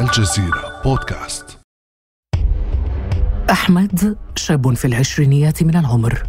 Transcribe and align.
الجزيرة 0.00 0.82
بودكاست. 0.84 1.58
أحمد 3.50 4.16
شاب 4.36 4.74
في 4.74 4.84
العشرينيات 4.84 5.62
من 5.62 5.76
العمر. 5.76 6.22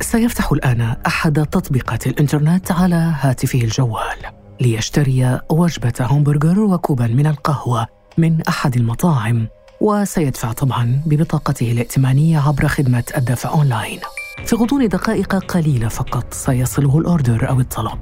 سيفتح 0.00 0.52
الآن 0.52 0.96
أحد 1.06 1.46
تطبيقات 1.46 2.06
الإنترنت 2.06 2.72
على 2.72 3.14
هاتفه 3.20 3.58
الجوال 3.58 4.16
ليشتري 4.60 5.40
وجبة 5.50 5.92
همبرجر 6.00 6.60
وكوبا 6.60 7.06
من 7.06 7.26
القهوة 7.26 7.86
من 8.18 8.42
أحد 8.42 8.76
المطاعم 8.76 9.48
وسيدفع 9.80 10.52
طبعا 10.52 11.02
ببطاقته 11.06 11.72
الائتمانية 11.72 12.38
عبر 12.38 12.68
خدمة 12.68 13.04
الدفع 13.16 13.50
أونلاين. 13.50 14.00
في 14.44 14.56
غضون 14.56 14.88
دقائق 14.88 15.34
قليلة 15.34 15.88
فقط 15.88 16.34
سيصله 16.34 16.98
الأوردر 16.98 17.48
أو 17.48 17.60
الطلب. 17.60 17.98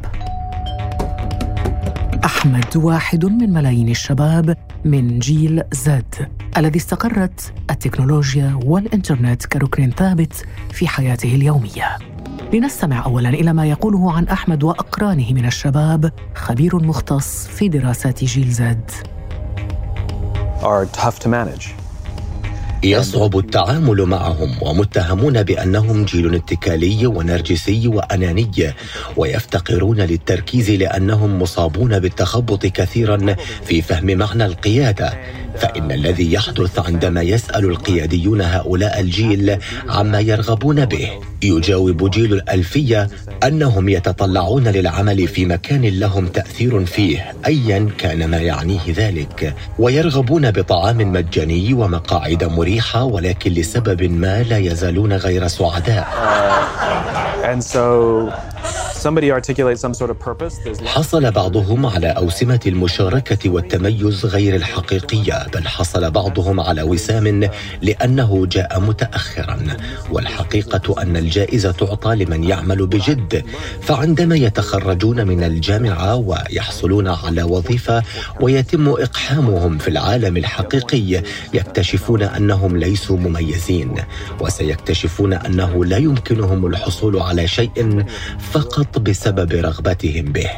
أحمد 2.24 2.76
واحد 2.76 3.24
من 3.24 3.52
ملايين 3.52 3.88
الشباب 3.88 4.56
من 4.84 5.18
جيل 5.18 5.62
زد 5.72 6.14
الذي 6.56 6.78
استقرت 6.78 7.52
التكنولوجيا 7.70 8.58
والإنترنت 8.64 9.46
كركن 9.46 9.90
ثابت 9.90 10.44
في 10.72 10.88
حياته 10.88 11.34
اليومية 11.34 11.98
لنستمع 12.52 13.04
أولا 13.04 13.28
إلى 13.28 13.52
ما 13.52 13.66
يقوله 13.66 14.12
عن 14.12 14.28
أحمد 14.28 14.62
وأقرانه 14.62 15.32
من 15.32 15.46
الشباب 15.46 16.12
خبير 16.34 16.76
مختص 16.82 17.46
في 17.46 17.68
دراسات 17.68 18.24
جيل 18.24 18.50
زد 18.50 18.90
are 20.62 20.86
tough 20.86 21.18
to 21.18 21.28
manage. 21.28 21.83
يصعب 22.84 23.38
التعامل 23.38 24.02
معهم 24.02 24.56
ومتهمون 24.62 25.42
بأنهم 25.42 26.04
جيل 26.04 26.34
اتكالي 26.34 27.06
ونرجسي 27.06 27.88
وأناني 27.88 28.74
ويفتقرون 29.16 30.00
للتركيز 30.00 30.70
لأنهم 30.70 31.42
مصابون 31.42 31.98
بالتخبط 31.98 32.66
كثيرا 32.66 33.36
في 33.64 33.82
فهم 33.82 34.06
معنى 34.06 34.46
القيادة. 34.46 35.14
فإن 35.56 35.92
الذي 35.92 36.32
يحدث 36.32 36.78
عندما 36.78 37.22
يسأل 37.22 37.64
القياديون 37.64 38.40
هؤلاء 38.40 39.00
الجيل 39.00 39.58
عما 39.88 40.20
يرغبون 40.20 40.84
به 40.84 41.10
يجاوب 41.42 42.10
جيل 42.10 42.32
الألفية 42.32 43.08
أنهم 43.44 43.88
يتطلعون 43.88 44.68
للعمل 44.68 45.28
في 45.28 45.44
مكان 45.44 45.84
لهم 45.84 46.26
تأثير 46.26 46.84
فيه 46.84 47.32
ايا 47.46 47.88
كان 47.98 48.30
ما 48.30 48.38
يعنيه 48.38 48.80
ذلك 48.88 49.54
ويرغبون 49.78 50.50
بطعام 50.50 51.12
مجاني 51.12 51.74
ومقاعد 51.74 52.44
مريحة. 52.44 52.73
ولكن 53.02 53.50
لسبب 53.50 54.02
ما 54.02 54.42
لا 54.42 54.58
يزالون 54.58 55.12
غير 55.12 55.48
سعداء. 55.48 56.04
Uh, 56.04 57.50
and 57.50 57.62
so 57.62 58.53
حصل 60.86 61.30
بعضهم 61.30 61.86
على 61.86 62.06
أوسمة 62.06 62.60
المشاركة 62.66 63.50
والتميز 63.50 64.26
غير 64.26 64.54
الحقيقية 64.56 65.46
بل 65.54 65.68
حصل 65.68 66.10
بعضهم 66.10 66.60
على 66.60 66.82
وسام 66.82 67.50
لأنه 67.82 68.46
جاء 68.46 68.80
متأخرا. 68.80 69.58
والحقيقة 70.10 71.02
أن 71.02 71.16
الجائزة 71.16 71.72
تعطى 71.72 72.14
لمن 72.14 72.44
يعمل 72.44 72.86
بجد. 72.86 73.44
فعندما 73.82 74.36
يتخرجون 74.36 75.26
من 75.26 75.44
الجامعة 75.44 76.16
ويحصلون 76.16 77.08
على 77.08 77.42
وظيفة 77.42 78.02
ويتم 78.40 78.88
إقحامهم 78.88 79.78
في 79.78 79.88
العالم 79.88 80.36
الحقيقي 80.36 81.22
يكتشفون 81.54 82.22
أنهم 82.22 82.76
ليسوا 82.76 83.16
مميزين. 83.16 83.94
وسيكتشفون 84.40 85.32
أنه 85.32 85.84
لا 85.84 85.96
يمكنهم 85.96 86.66
الحصول 86.66 87.18
على 87.18 87.46
شيء 87.48 88.04
فقط 88.54 88.98
بسبب 88.98 89.52
رغبتهم 89.52 90.24
به. 90.24 90.50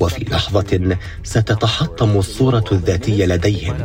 وفي 0.00 0.24
لحظة 0.24 0.96
ستتحطم 1.24 2.18
الصورة 2.18 2.64
الذاتية 2.72 3.26
لديهم. 3.26 3.76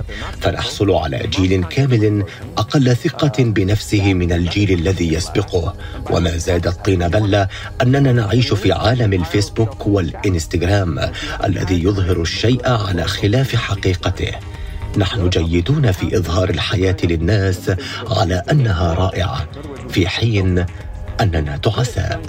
فنحصل 0.41 0.91
على 0.91 1.27
جيل 1.27 1.63
كامل 1.63 2.23
أقل 2.57 2.95
ثقة 2.95 3.43
بنفسه 3.43 4.13
من 4.13 4.31
الجيل 4.31 4.79
الذي 4.79 5.13
يسبقه. 5.13 5.75
وما 6.11 6.37
زاد 6.37 6.67
الطين 6.67 7.07
بله 7.07 7.47
أننا 7.81 8.11
نعيش 8.11 8.53
في 8.53 8.71
عالم 8.71 9.13
الفيسبوك 9.13 9.87
والإنستغرام 9.87 11.11
الذي 11.43 11.83
يظهر 11.83 12.21
الشيء 12.21 12.69
على 12.69 13.03
خلاف 13.03 13.55
حقيقته. 13.55 14.31
نحن 14.97 15.29
جيدون 15.29 15.91
في 15.91 16.17
إظهار 16.17 16.49
الحياة 16.49 16.97
للناس 17.03 17.71
على 18.09 18.43
أنها 18.51 18.93
رائعة. 18.93 19.47
في 19.89 20.07
حين 20.07 20.65
أننا 21.21 21.57
تعساء 21.57 22.21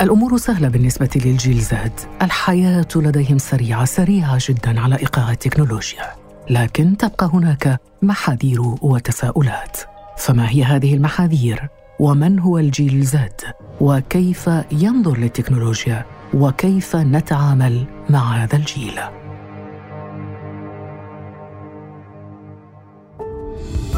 الأمور 0.00 0.36
سهلة 0.36 0.68
بالنسبة 0.68 1.10
للجيل 1.16 1.60
زاد 1.60 1.92
الحياة 2.22 2.88
لديهم 2.96 3.38
سريعة 3.38 3.84
سريعة 3.84 4.38
جدا 4.40 4.80
على 4.80 4.98
إيقاع 4.98 5.30
التكنولوجيا 5.30 6.04
لكن 6.50 6.96
تبقى 6.96 7.30
هناك 7.34 7.80
محاذير 8.02 8.60
وتساؤلات 8.60 9.76
فما 10.16 10.50
هي 10.50 10.64
هذه 10.64 10.94
المحاذير؟ 10.94 11.68
ومن 11.98 12.38
هو 12.38 12.58
الجيل 12.58 13.02
زاد؟ 13.02 13.40
وكيف 13.80 14.50
ينظر 14.72 15.18
للتكنولوجيا؟ 15.18 16.04
وكيف 16.34 16.96
نتعامل 16.96 17.84
مع 18.10 18.42
هذا 18.42 18.56
الجيل؟ 18.56 19.00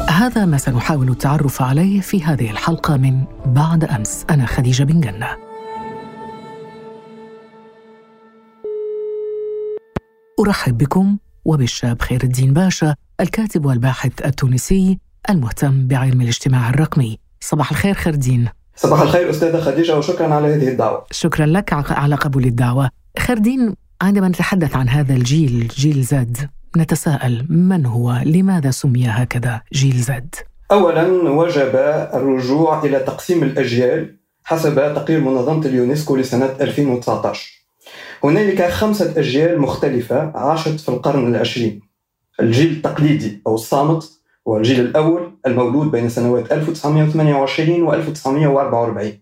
هذا 0.09 0.45
ما 0.45 0.57
سنحاول 0.57 1.09
التعرف 1.09 1.61
عليه 1.61 2.01
في 2.01 2.23
هذه 2.23 2.51
الحلقة 2.51 2.97
من 2.97 3.23
بعد 3.45 3.83
أمس. 3.83 4.25
أنا 4.29 4.45
خديجة 4.45 4.83
بن 4.83 5.01
جنة. 5.01 5.27
أرحب 10.39 10.77
بكم 10.77 11.17
وبالشاب 11.45 12.01
خير 12.01 12.23
الدين 12.23 12.53
باشا 12.53 12.95
الكاتب 13.19 13.65
والباحث 13.65 14.25
التونسي 14.25 14.99
المهتم 15.29 15.87
بعلم 15.87 16.21
الاجتماع 16.21 16.69
الرقمي. 16.69 17.19
صباح 17.39 17.71
الخير 17.71 17.93
خير 17.93 18.13
الدين. 18.13 18.49
صباح 18.75 19.01
الخير 19.01 19.29
أستاذة 19.29 19.61
خديجة 19.61 19.97
وشكرا 19.97 20.33
على 20.33 20.47
هذه 20.47 20.67
الدعوة. 20.67 21.05
شكرا 21.11 21.45
لك 21.45 21.91
على 21.91 22.15
قبول 22.15 22.45
الدعوة. 22.45 22.89
خير 23.19 23.39
عندما 24.01 24.27
نتحدث 24.27 24.75
عن 24.75 24.89
هذا 24.89 25.13
الجيل 25.13 25.67
جيل 25.67 26.03
زد 26.03 26.49
نتساءل 26.77 27.45
من 27.49 27.85
هو؟ 27.85 28.21
لماذا 28.25 28.71
سمي 28.71 29.07
هكذا؟ 29.07 29.61
جيل 29.73 29.95
زد. 29.95 30.35
اولا 30.71 31.29
وجب 31.29 31.75
الرجوع 32.13 32.83
إلى 32.83 32.99
تقسيم 32.99 33.43
الأجيال 33.43 34.15
حسب 34.43 34.75
تقرير 34.75 35.19
منظمة 35.19 35.65
اليونسكو 35.65 36.15
لسنة 36.15 36.55
2019 36.61 37.51
هنالك 38.23 38.69
خمسة 38.69 39.13
أجيال 39.17 39.61
مختلفة 39.61 40.31
عاشت 40.35 40.79
في 40.79 40.89
القرن 40.89 41.27
العشرين. 41.27 41.81
الجيل 42.39 42.71
التقليدي 42.71 43.41
أو 43.47 43.55
الصامت 43.55 44.11
هو 44.47 44.57
الجيل 44.57 44.79
الأول 44.79 45.31
المولود 45.47 45.91
بين 45.91 46.09
سنوات 46.09 46.51
1928 46.51 47.83
و 47.83 47.93
1944 47.93 49.19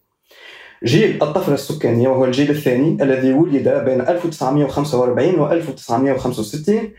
جيل 0.83 1.23
الطفرة 1.23 1.53
السكانية 1.53 2.07
وهو 2.07 2.25
الجيل 2.25 2.49
الثاني 2.49 3.03
الذي 3.03 3.33
ولد 3.33 3.67
بين 3.85 4.01
1945 4.01 5.39
و 5.39 5.51
1965 5.51 6.91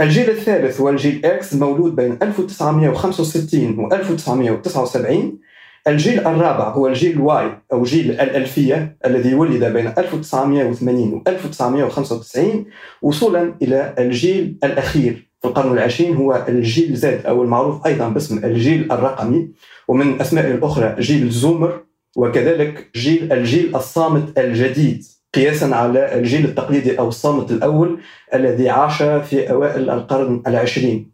الجيل 0.00 0.30
الثالث 0.30 0.80
هو 0.80 0.88
الجيل 0.88 1.26
X 1.26 1.54
مولود 1.54 1.96
بين 1.96 2.18
1965 2.22 3.78
و 3.78 3.94
1979 3.94 5.38
الجيل 5.86 6.20
الرابع 6.20 6.68
هو 6.68 6.86
الجيل 6.86 7.20
Y 7.20 7.58
أو 7.72 7.82
جيل 7.82 8.10
الألفية 8.10 8.96
الذي 9.06 9.34
ولد 9.34 9.64
بين 9.64 9.86
1980 9.98 11.14
و 11.14 11.22
1995 11.26 12.64
وصولا 13.02 13.54
إلى 13.62 13.94
الجيل 13.98 14.58
الأخير 14.64 15.32
في 15.42 15.48
القرن 15.48 15.72
العشرين 15.72 16.16
هو 16.16 16.44
الجيل 16.48 16.96
زد 16.96 17.26
أو 17.26 17.42
المعروف 17.42 17.86
أيضا 17.86 18.08
باسم 18.08 18.44
الجيل 18.44 18.92
الرقمي. 18.92 19.48
ومن 19.88 20.20
اسمائه 20.20 20.54
الأخرى 20.54 20.96
جيل 20.98 21.30
زومر 21.30 21.80
وكذلك 22.16 22.90
جيل 22.96 23.32
الجيل 23.32 23.76
الصامت 23.76 24.38
الجديد. 24.38 25.04
قياسا 25.34 25.64
على 25.64 26.18
الجيل 26.18 26.44
التقليدي 26.44 26.98
أو 26.98 27.08
الصامت 27.08 27.50
الأول 27.50 28.00
الذي 28.34 28.70
عاش 28.70 29.02
في 29.02 29.50
أوائل 29.50 29.90
القرن 29.90 30.42
العشرين. 30.46 31.10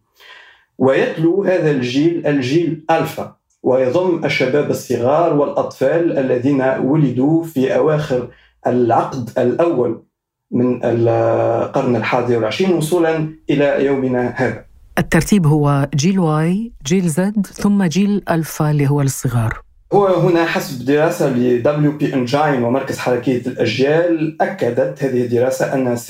ويتلو 0.79 1.45
هذا 1.45 1.71
الجيل 1.71 2.27
الجيل 2.27 2.85
ألفا 2.91 3.37
ويضم 3.63 4.25
الشباب 4.25 4.71
الصغار 4.71 5.37
والأطفال 5.37 6.19
الذين 6.19 6.63
ولدوا 6.63 7.45
في 7.45 7.77
أواخر 7.77 8.29
العقد 8.67 9.31
الأول 9.39 10.03
من 10.51 10.81
القرن 10.85 11.97
الحادي 11.97 12.37
والعشرين 12.37 12.73
وصولا 12.73 13.29
إلى 13.51 13.85
يومنا 13.85 14.35
هذا. 14.37 14.65
الترتيب 14.99 15.47
هو 15.47 15.89
جيل 15.95 16.19
واي 16.19 16.73
جيل 16.87 17.09
زد 17.09 17.47
ثم 17.47 17.85
جيل 17.85 18.23
ألفا 18.31 18.71
اللي 18.71 18.91
هو 18.91 19.01
الصغار 19.01 19.68
هو 19.93 20.07
هنا 20.07 20.45
حسب 20.47 20.85
دراسة 20.85 21.29
ل 21.29 21.63
WP 21.63 22.03
Engine 22.15 22.63
ومركز 22.63 22.99
حركية 22.99 23.47
الأجيال 23.47 24.43
أكدت 24.43 25.03
هذه 25.03 25.23
الدراسة 25.23 25.75
أن 25.75 25.97
60% 25.97 26.03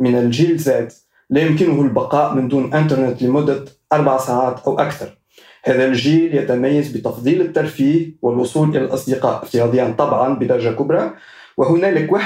من 0.00 0.14
الجيل 0.18 0.56
زاد 0.56 0.92
لا 1.30 1.40
يمكنه 1.40 1.82
البقاء 1.82 2.34
من 2.34 2.48
دون 2.48 2.74
إنترنت 2.74 3.22
لمدة 3.22 3.64
أربع 3.92 4.18
ساعات 4.18 4.60
أو 4.66 4.78
أكثر. 4.78 5.18
هذا 5.64 5.84
الجيل 5.84 6.34
يتميز 6.34 6.88
بتفضيل 6.96 7.40
الترفيه 7.40 8.12
والوصول 8.22 8.68
إلى 8.68 8.84
الأصدقاء 8.84 9.42
افتراضيا 9.42 9.94
طبعا 9.98 10.34
بدرجة 10.34 10.70
كبرى 10.70 11.10
وهنالك 11.56 12.10
51% 12.10 12.18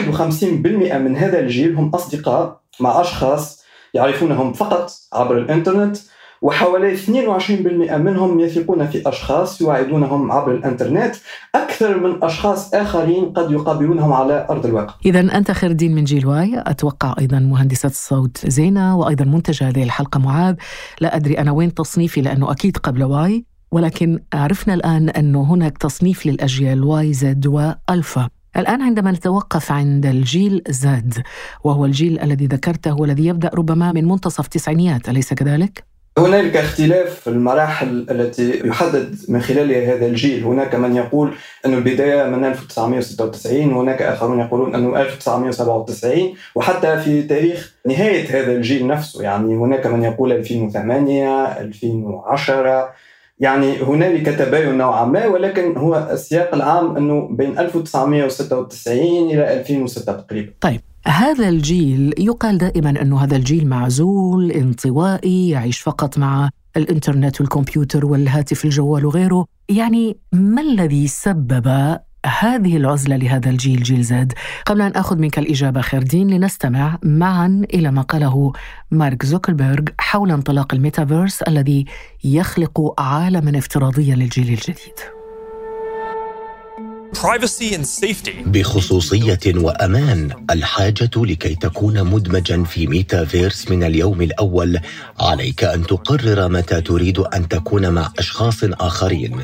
من 0.94 1.16
هذا 1.16 1.40
الجيل 1.40 1.74
هم 1.74 1.88
أصدقاء 1.88 2.60
مع 2.80 3.00
أشخاص 3.00 3.64
يعرفونهم 3.94 4.52
فقط 4.52 4.90
عبر 5.12 5.38
الإنترنت 5.38 5.96
وحوالي 6.42 6.96
22% 6.96 7.96
منهم 7.96 8.40
يثقون 8.40 8.86
في 8.86 9.08
أشخاص 9.08 9.60
يواعدونهم 9.60 10.32
عبر 10.32 10.54
الإنترنت. 10.54 11.14
أكثر 11.54 12.00
من 12.00 12.24
أشخاص 12.24 12.74
آخرين 12.74 13.24
قد 13.24 13.50
يقابلونهم 13.50 14.12
على 14.12 14.46
أرض 14.50 14.66
الواقع. 14.66 14.94
إذا 15.06 15.20
أنت 15.20 15.50
خير 15.50 15.70
الدين 15.70 15.94
من 15.94 16.04
جيل 16.04 16.26
Y 16.26 16.62
أتوقع 16.66 17.14
أيضا 17.18 17.38
مهندسة 17.38 17.86
الصوت 17.86 18.46
زينة 18.46 18.96
وأيضا 18.96 19.24
منتج 19.24 19.64
هذه 19.64 19.82
الحلقة 19.82 20.20
معاذ. 20.20 20.54
لا 21.00 21.16
أدري 21.16 21.38
أنا 21.38 21.50
وين 21.50 21.74
تصنيفي 21.74 22.20
لأنه 22.20 22.50
أكيد 22.50 22.76
قبل 22.76 23.04
Y 23.04 23.44
ولكن 23.72 24.20
عرفنا 24.34 24.74
الآن 24.74 25.08
أنه 25.08 25.42
هناك 25.42 25.78
تصنيف 25.78 26.26
للأجيال 26.26 26.84
Y 26.84 27.12
Z 27.12 27.46
وألفا. 27.46 28.28
الآن 28.56 28.82
عندما 28.82 29.12
نتوقف 29.12 29.72
عند 29.72 30.06
الجيل 30.06 30.62
زد 30.68 31.14
وهو 31.64 31.84
الجيل 31.84 32.20
الذي 32.20 32.46
ذكرته 32.46 32.94
والذي 32.94 33.26
يبدأ 33.26 33.50
ربما 33.54 33.92
من 33.92 34.04
منتصف 34.04 34.44
التسعينيات 34.44 35.08
أليس 35.08 35.34
كذلك؟ 35.34 35.95
هنالك 36.18 36.56
اختلاف 36.56 37.20
في 37.20 37.30
المراحل 37.30 38.06
التي 38.10 38.62
يحدد 38.64 39.16
من 39.28 39.40
خلالها 39.40 39.94
هذا 39.94 40.06
الجيل. 40.06 40.44
هناك 40.44 40.74
من 40.74 40.96
يقول 40.96 41.34
أن 41.66 41.74
البداية 41.74 42.24
من 42.24 42.44
1996 42.44 43.72
هناك 43.72 44.02
آخرون 44.02 44.40
يقولون 44.40 44.74
أنه 44.74 45.00
1997 45.00 46.34
وحتى 46.54 46.98
في 46.98 47.22
تاريخ 47.22 47.74
نهاية 47.86 48.42
هذا 48.42 48.52
الجيل 48.52 48.86
نفسه. 48.86 49.22
يعني 49.22 49.54
هناك 49.54 49.86
من 49.86 50.02
يقول 50.02 50.32
2008 50.32 51.60
2010 51.60 52.92
يعني 53.38 53.82
هنالك 53.82 54.26
تباين 54.26 54.78
نوعا 54.78 55.04
ما 55.04 55.26
ولكن 55.26 55.76
هو 55.76 56.08
السياق 56.12 56.54
العام 56.54 56.96
أنه 56.96 57.28
بين 57.30 57.58
1996 57.58 58.96
إلى 59.30 59.52
2006 59.52 60.12
تقريبا. 60.12 60.52
طيب. 60.60 60.80
هذا 61.06 61.48
الجيل 61.48 62.14
يقال 62.18 62.58
دائما 62.58 63.02
أنه 63.02 63.24
هذا 63.24 63.36
الجيل 63.36 63.68
معزول 63.68 64.50
انطوائي 64.50 65.48
يعيش 65.48 65.80
فقط 65.80 66.18
مع 66.18 66.50
الإنترنت 66.76 67.40
والكمبيوتر 67.40 68.06
والهاتف 68.06 68.64
الجوال 68.64 69.06
وغيره. 69.06 69.46
يعني 69.68 70.16
ما 70.32 70.62
الذي 70.62 71.06
سبب 71.06 71.98
هذه 72.26 72.76
العزلة 72.76 73.16
لهذا 73.16 73.50
الجيل 73.50 73.82
جيل 73.82 74.02
Z 74.02 74.32
قبل 74.66 74.82
أن 74.82 74.92
أخذ 74.92 75.18
منك 75.18 75.38
الإجابة 75.38 75.80
خير 75.80 76.02
الدين 76.02 76.30
لنستمع 76.30 76.98
معا 77.02 77.62
إلى 77.74 77.90
ما 77.90 78.02
قاله 78.02 78.52
مارك 78.90 79.26
زوكربيرغ 79.26 79.84
حول 79.98 80.30
انطلاق 80.30 80.74
الميتافيرس 80.74 81.42
الذي 81.42 81.84
يخلق 82.24 83.00
عالما 83.00 83.58
افتراضيا 83.58 84.14
للجيل 84.14 84.48
الجديد. 84.48 85.15
بخصوصية 88.46 89.38
وأمان 89.46 90.30
الحاجة 90.50 91.10
لكي 91.16 91.54
تكون 91.54 92.02
مدمجا 92.04 92.62
في 92.62 92.86
ميتافيرس 92.86 93.70
من 93.70 93.84
اليوم 93.84 94.22
الأول. 94.22 94.78
عليك 95.20 95.64
أن 95.64 95.86
تقرر 95.86 96.48
متى 96.48 96.80
تريد 96.80 97.18
أن 97.18 97.48
تكون 97.48 97.88
مع 97.90 98.12
أشخاص 98.18 98.64
آخرين. 98.64 99.40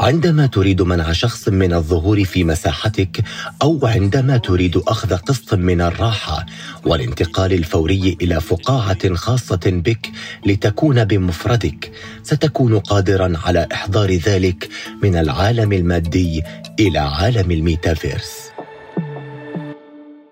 عندما 0.00 0.46
تريد 0.46 0.82
منع 0.82 1.12
شخص 1.12 1.48
من 1.48 1.72
الظهور 1.72 2.24
في 2.24 2.44
مساحتك 2.44 3.24
أو 3.62 3.80
عندما 3.82 4.36
تريد 4.36 4.76
أخذ 4.76 5.16
قسط 5.16 5.54
من 5.54 5.80
الراحة. 5.80 6.46
والانتقال 6.84 7.52
الفوري 7.52 8.16
إلى 8.22 8.40
فقاعة 8.40 9.14
خاصة 9.14 9.60
بك 9.64 10.10
لتكون 10.46 11.04
بمفردك. 11.04 11.92
ستكون 12.22 12.78
قادرا 12.78 13.32
على 13.44 13.68
إحضار 13.72 14.14
ذلك 14.14 14.68
من 15.02 15.16
العالم 15.16 15.72
المادي 15.72 16.42
إلى 16.80 16.98
عالم 16.98 17.50
الميتافيرس. 17.50 18.52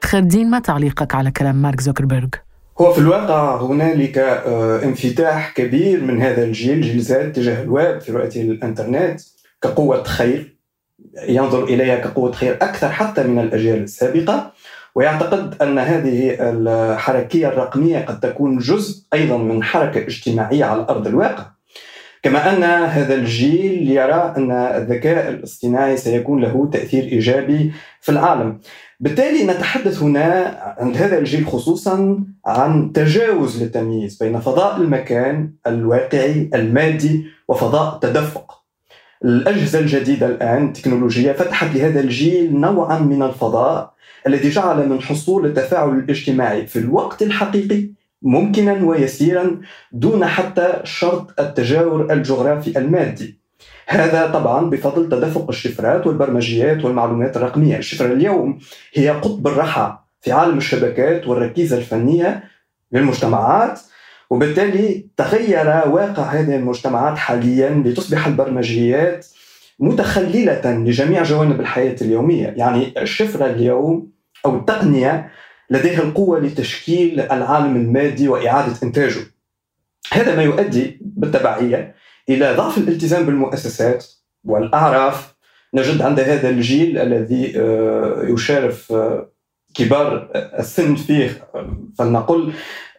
خير 0.04 0.27
الدين 0.27 0.50
ما 0.50 0.58
تعليقك 0.58 1.14
على 1.14 1.30
كلام 1.30 1.56
مارك 1.62 1.80
زوكربيرغ؟ 1.80 2.28
هو 2.80 2.92
في 2.92 2.98
الواقع 2.98 3.62
هنالك 3.62 4.18
آه، 4.18 4.82
انفتاح 4.84 5.52
كبير 5.52 6.00
من 6.00 6.22
هذا 6.22 6.44
الجيل 6.44 6.80
جيل 6.80 7.00
Z 7.00 7.32
تجاه 7.32 7.62
الويب 7.62 8.00
في 8.00 8.12
رؤية 8.12 8.42
الإنترنت 8.42 9.20
كقوة 9.62 10.02
خير 10.04 10.56
ينظر 11.28 11.64
إليها 11.64 11.96
كقوة 11.96 12.32
خير 12.32 12.54
أكثر 12.54 12.88
حتى 12.88 13.22
من 13.22 13.38
الأجيال 13.38 13.82
السابقة. 13.82 14.52
ويعتقد 14.94 15.62
أن 15.62 15.78
هذه 15.78 16.36
الحركية 16.40 17.48
الرقمية 17.48 17.98
قد 17.98 18.20
تكون 18.20 18.58
جزء 18.58 19.04
أيضا 19.14 19.36
من 19.38 19.62
حركة 19.62 20.00
اجتماعية 20.00 20.64
على 20.64 20.86
أرض 20.88 21.06
الواقع. 21.06 21.46
كما 22.22 22.56
أن 22.56 22.62
هذا 22.90 23.14
الجيل 23.14 23.90
يرى 23.90 24.34
أن 24.36 24.50
الذكاء 24.50 25.28
الاصطناعي 25.30 25.96
سيكون 25.96 26.40
له 26.40 26.68
تأثير 26.72 27.04
إيجابي 27.04 27.72
في 28.00 28.12
العالم. 28.12 28.58
بالتالي 29.00 29.44
نتحدث 29.44 30.02
هنا 30.02 30.56
عند 30.78 30.96
هذا 30.96 31.18
الجيل 31.18 31.46
خصوصا 31.46 32.24
عن 32.46 32.92
تجاوز 32.92 33.62
للتمييز 33.62 34.16
بين 34.22 34.40
فضاء 34.40 34.76
المكان 34.76 35.52
الواقعي 35.66 36.50
المادي 36.54 37.24
وفضاء 37.48 37.94
التدفق. 37.94 38.60
الأجهزة 39.24 39.78
الجديدة 39.78 40.26
الآن 40.26 40.66
التكنولوجية 40.66 41.32
فتحت 41.32 41.76
لهذا 41.76 42.00
الجيل 42.00 42.60
نوعا 42.60 42.98
من 42.98 43.22
الفضاء 43.22 43.94
الذي 44.26 44.48
جعل 44.48 44.88
من 44.88 45.02
حصول 45.02 45.46
التفاعل 45.46 45.88
الاجتماعي 45.88 46.66
في 46.66 46.78
الوقت 46.78 47.22
الحقيقي 47.22 47.90
ممكنا 48.22 48.84
ويسيرا 48.84 49.60
دون 49.92 50.24
حتى 50.24 50.80
شرط 50.84 51.40
التجاور 51.40 52.12
الجغرافي 52.12 52.78
المادي. 52.78 53.40
هذا 53.86 54.26
طبعا 54.26 54.70
بفضل 54.70 55.08
تدفق 55.08 55.48
الشفرات 55.48 56.06
والبرمجيات 56.06 56.84
والمعلومات 56.84 57.36
الرقمية. 57.36 57.76
الشفرة 57.76 58.12
اليوم 58.12 58.58
هي 58.94 59.08
قطب 59.10 59.46
الرحى 59.46 59.98
في 60.20 60.32
عالم 60.32 60.58
الشبكات 60.58 61.26
والركيزة 61.26 61.78
الفنية 61.78 62.44
للمجتمعات 62.92 63.80
وبالتالي 64.30 65.06
تغير 65.16 65.66
واقع 65.66 66.22
هذه 66.22 66.56
المجتمعات 66.56 67.18
حاليا 67.18 67.82
لتصبح 67.86 68.26
البرمجيات 68.26 69.26
متخللة 69.78 70.60
لجميع 70.64 71.22
جوانب 71.22 71.60
الحياة 71.60 71.96
اليومية. 72.02 72.54
يعني 72.56 73.02
الشفرة 73.02 73.46
اليوم 73.46 74.10
أو 74.46 74.56
التقنية 74.56 75.30
لديها 75.70 76.02
القوة 76.02 76.40
لتشكيل 76.40 77.20
العالم 77.20 77.76
المادي 77.76 78.28
وإعادة 78.28 78.74
إنتاجه. 78.82 79.20
هذا 80.12 80.36
ما 80.36 80.42
يؤدي 80.42 80.98
بالتبعية 81.00 81.94
إلى 82.28 82.54
ضعف 82.54 82.78
الالتزام 82.78 83.26
بالمؤسسات 83.26 84.06
والأعراف. 84.44 85.34
نجد 85.74 86.02
عند 86.02 86.20
هذا 86.20 86.50
الجيل 86.50 86.98
الذي 86.98 87.52
آه، 87.56 88.22
يشارف 88.28 88.92
آه، 88.92 89.30
كبار 89.74 90.30
السن 90.34 90.94
فيه 90.94 91.48
فلنقل 91.98 92.52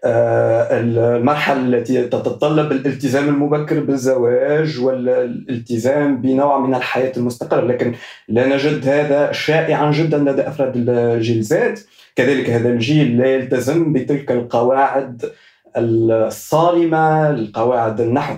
آه، 0.03 0.67
المرحلة 0.71 1.61
التي 1.61 2.03
تتطلب 2.03 2.71
الالتزام 2.71 3.29
المبكر 3.29 3.79
بالزواج 3.79 4.79
والالتزام 4.79 6.21
بنوع 6.21 6.59
من 6.59 6.75
الحياة 6.75 7.11
المستقرة. 7.17 7.61
لكن 7.61 7.95
لا 8.27 8.47
نجد 8.47 8.87
هذا 8.87 9.31
شائعا 9.31 9.91
جدا 9.91 10.17
لدى 10.17 10.41
أفراد 10.41 10.73
الجيل 10.75 11.41
زاد. 11.41 11.79
كذلك 12.15 12.49
هذا 12.49 12.69
الجيل 12.69 13.17
لا 13.17 13.35
يلتزم 13.35 13.93
بتلك 13.93 14.31
القواعد 14.31 15.31
الصارمة 15.77 17.29
القواعد 17.29 18.01
النحو 18.01 18.35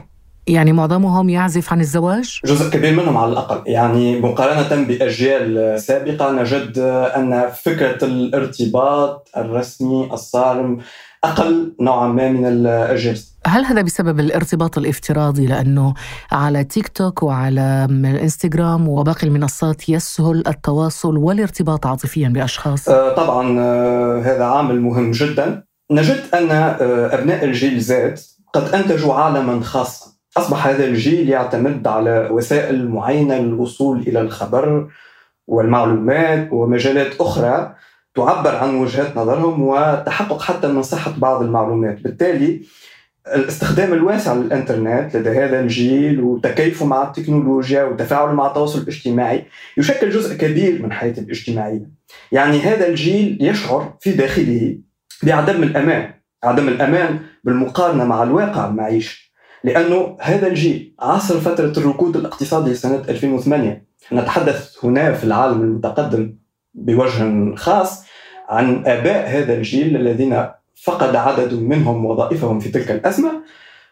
يعني 0.48 0.72
معظمهم 0.72 1.30
يعزف 1.30 1.74
عن 1.74 1.80
الزواج؟ 1.80 2.40
جزء 2.46 2.70
كبير 2.70 2.92
منهم 2.94 3.18
على 3.18 3.32
الأقل 3.32 3.72
يعني 3.72 4.20
مقارنة 4.20 4.84
بأجيال 4.88 5.80
سابقة 5.82 6.32
نجد 6.32 6.78
أن 7.16 7.50
فكرة 7.64 8.06
الارتباط 8.06 9.30
الرسمي 9.38 10.10
الصارم 10.14 10.78
أقل 11.24 11.76
نوعا 11.80 12.08
ما 12.08 12.30
من 12.30 12.46
الأجيال 12.46 13.18
هل 13.48 13.66
هذا 13.66 13.82
بسبب 13.82 14.20
الارتباط 14.20 14.78
الافتراضي؟ 14.78 15.46
لأنه 15.46 15.94
على 16.32 16.64
تيك 16.64 16.88
توك 16.88 17.24
وعلى 17.24 17.88
الانستغرام 17.90 18.88
وباقي 18.88 19.28
المنصات 19.28 19.90
يسهل 19.90 20.44
التواصل 20.48 21.18
والارتباط 21.18 21.86
عاطفيا 21.88 22.30
بأشخاص؟ 22.30 22.90
آه، 22.90 23.16
طبعا 23.16 23.60
آه، 23.60 24.22
هذا 24.22 24.44
عامل 24.44 24.82
مهم 24.82 25.12
جدا. 25.12 25.64
نجد 25.92 26.22
أن 26.34 26.52
آه، 26.52 27.14
أبناء 27.14 27.46
الجيل 27.46 27.80
زاد 27.80 28.20
قد 28.54 28.64
أنتجوا 28.64 29.14
عالما 29.14 29.64
خاصا. 29.64 30.06
أصبح 30.38 30.68
هذا 30.68 30.86
الجيل 30.86 31.30
يعتمد 31.30 31.88
على 31.88 32.28
وسائل 32.32 32.90
معينة 32.90 33.38
للوصول 33.38 34.00
إلى 34.00 34.22
الخبر 34.22 34.88
والمعلومات 35.48 36.50
ومجالات 36.52 37.22
أخرى 37.22 37.76
تعبر 38.16 38.56
عن 38.56 38.76
وجهات 38.76 39.18
نظرهم 39.18 39.62
وتحقق 39.62 40.42
حتى 40.42 40.68
من 40.68 40.84
صحة 40.84 41.14
بعض 41.18 41.42
المعلومات. 41.42 42.02
بالتالي 42.02 42.62
الاستخدام 43.36 43.94
الواسع 43.94 44.34
للإنترنت 44.34 45.16
لدى 45.16 45.30
هذا 45.30 45.60
الجيل 45.60 46.22
وتكيفه 46.22 46.86
مع 46.86 47.04
التكنولوجيا 47.04 47.84
وتفاعله 47.84 48.32
مع 48.32 48.48
التواصل 48.48 48.80
الاجتماعي 48.80 49.46
يشكل 49.78 50.10
جزء 50.10 50.38
كبير 50.38 50.82
من 50.82 50.92
حياته 50.92 51.20
الاجتماعية. 51.20 51.90
يعني 52.32 52.60
هذا 52.60 52.88
الجيل 52.88 53.38
يشعر 53.42 53.94
في 54.00 54.12
داخله 54.12 54.78
بعدم 55.24 55.64
الأمان 55.64 56.14
عدم 56.44 56.68
الأمان 56.68 57.20
بالمقارنة 57.44 58.04
مع 58.04 58.24
الواقع 58.24 58.68
المعيشي. 58.68 59.34
لأنه 59.64 60.18
هذا 60.22 60.48
الجيل 60.48 60.96
عاصر 61.00 61.40
فترة 61.40 61.74
الركود 61.78 62.18
الاقتصادي 62.18 62.76
سنة 62.76 63.04
2008 63.10 63.86
نتحدث 64.14 64.86
هنا 64.86 65.14
في 65.14 65.24
العالم 65.24 65.62
المتقدم 65.62 66.36
بوجه 66.74 67.56
خاص 67.56 68.06
عن 68.50 68.84
آباء 68.86 69.30
هذا 69.30 69.54
الجيل 69.54 69.96
الذين 69.96 70.46
فقد 70.84 71.16
عدد 71.16 71.54
منهم 71.54 72.06
وظائفهم 72.06 72.60
في 72.60 72.70
تلك 72.70 72.92
الأزمة. 72.92 73.32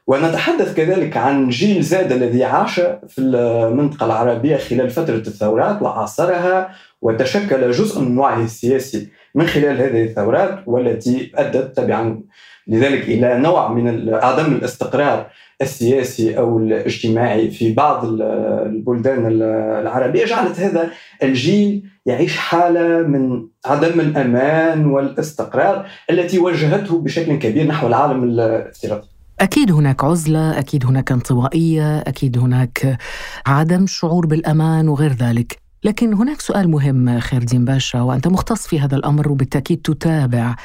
ونتحدث 0.08 0.76
كذلك 0.76 1.18
عن 1.18 1.50
جيل 1.50 1.82
زاد 1.82 2.12
الذي 2.12 2.44
عاش 2.44 2.80
في 3.08 3.22
المنطقة 3.22 4.06
العربية 4.06 4.58
خلال 4.58 4.90
فترة 4.90 5.16
الثورات 5.16 5.82
وعاصرها 5.82 6.70
وتشكل 7.02 7.72
جزء 7.72 8.02
من 8.02 8.18
وعيه 8.18 8.44
السياسي 8.44 9.10
من 9.36 9.48
خلال 9.48 9.82
هذه 9.82 10.04
الثورات 10.04 10.60
والتي 10.66 11.32
أدت 11.36 11.78
تبعا 11.78 12.22
لذلك 12.68 13.04
إلى 13.04 13.38
نوع 13.38 13.72
من 13.74 14.14
عدم 14.14 14.54
الاستقرار 14.54 15.28
السياسي 15.62 16.38
أو 16.38 16.60
الاجتماعي 16.60 17.50
في 17.50 17.74
بعض 17.74 18.06
البلدان 18.06 19.42
العربية. 19.82 20.26
جعلت 20.26 20.60
هذا 20.60 20.90
الجيل 21.24 21.91
يعيش 22.06 22.38
حالة 22.38 23.08
من 23.08 23.48
عدم 23.66 24.00
الأمان 24.00 24.86
والاستقرار 24.86 25.86
التي 26.10 26.40
وجهته 26.40 27.02
بشكل 27.02 27.36
كبير 27.36 27.68
نحو 27.68 27.88
العالم 27.88 28.24
الافتراضي 28.24 29.08
أكيد 29.40 29.72
هناك 29.72 30.04
عزلة، 30.04 30.60
أكيد 30.60 30.86
هناك 30.86 31.12
انطوائية، 31.12 32.00
أكيد 32.00 32.38
هناك 32.38 32.98
عدم 33.48 33.88
شعور 33.88 34.26
بالأمان 34.26 34.88
وغير 34.88 35.14
ذلك. 35.14 35.62
لكن 35.84 36.14
هناك 36.14 36.42
سؤال 36.42 36.70
مهم 36.70 37.20
خير 37.20 37.44
دين 37.44 37.66
باشا 37.66 38.02
وأنت 38.02 38.28
مختص 38.28 38.68
في 38.68 38.80
هذا 38.80 38.96
الأمر 38.96 39.32
وبالتأكيد 39.32 39.82
تتابع 39.82 40.56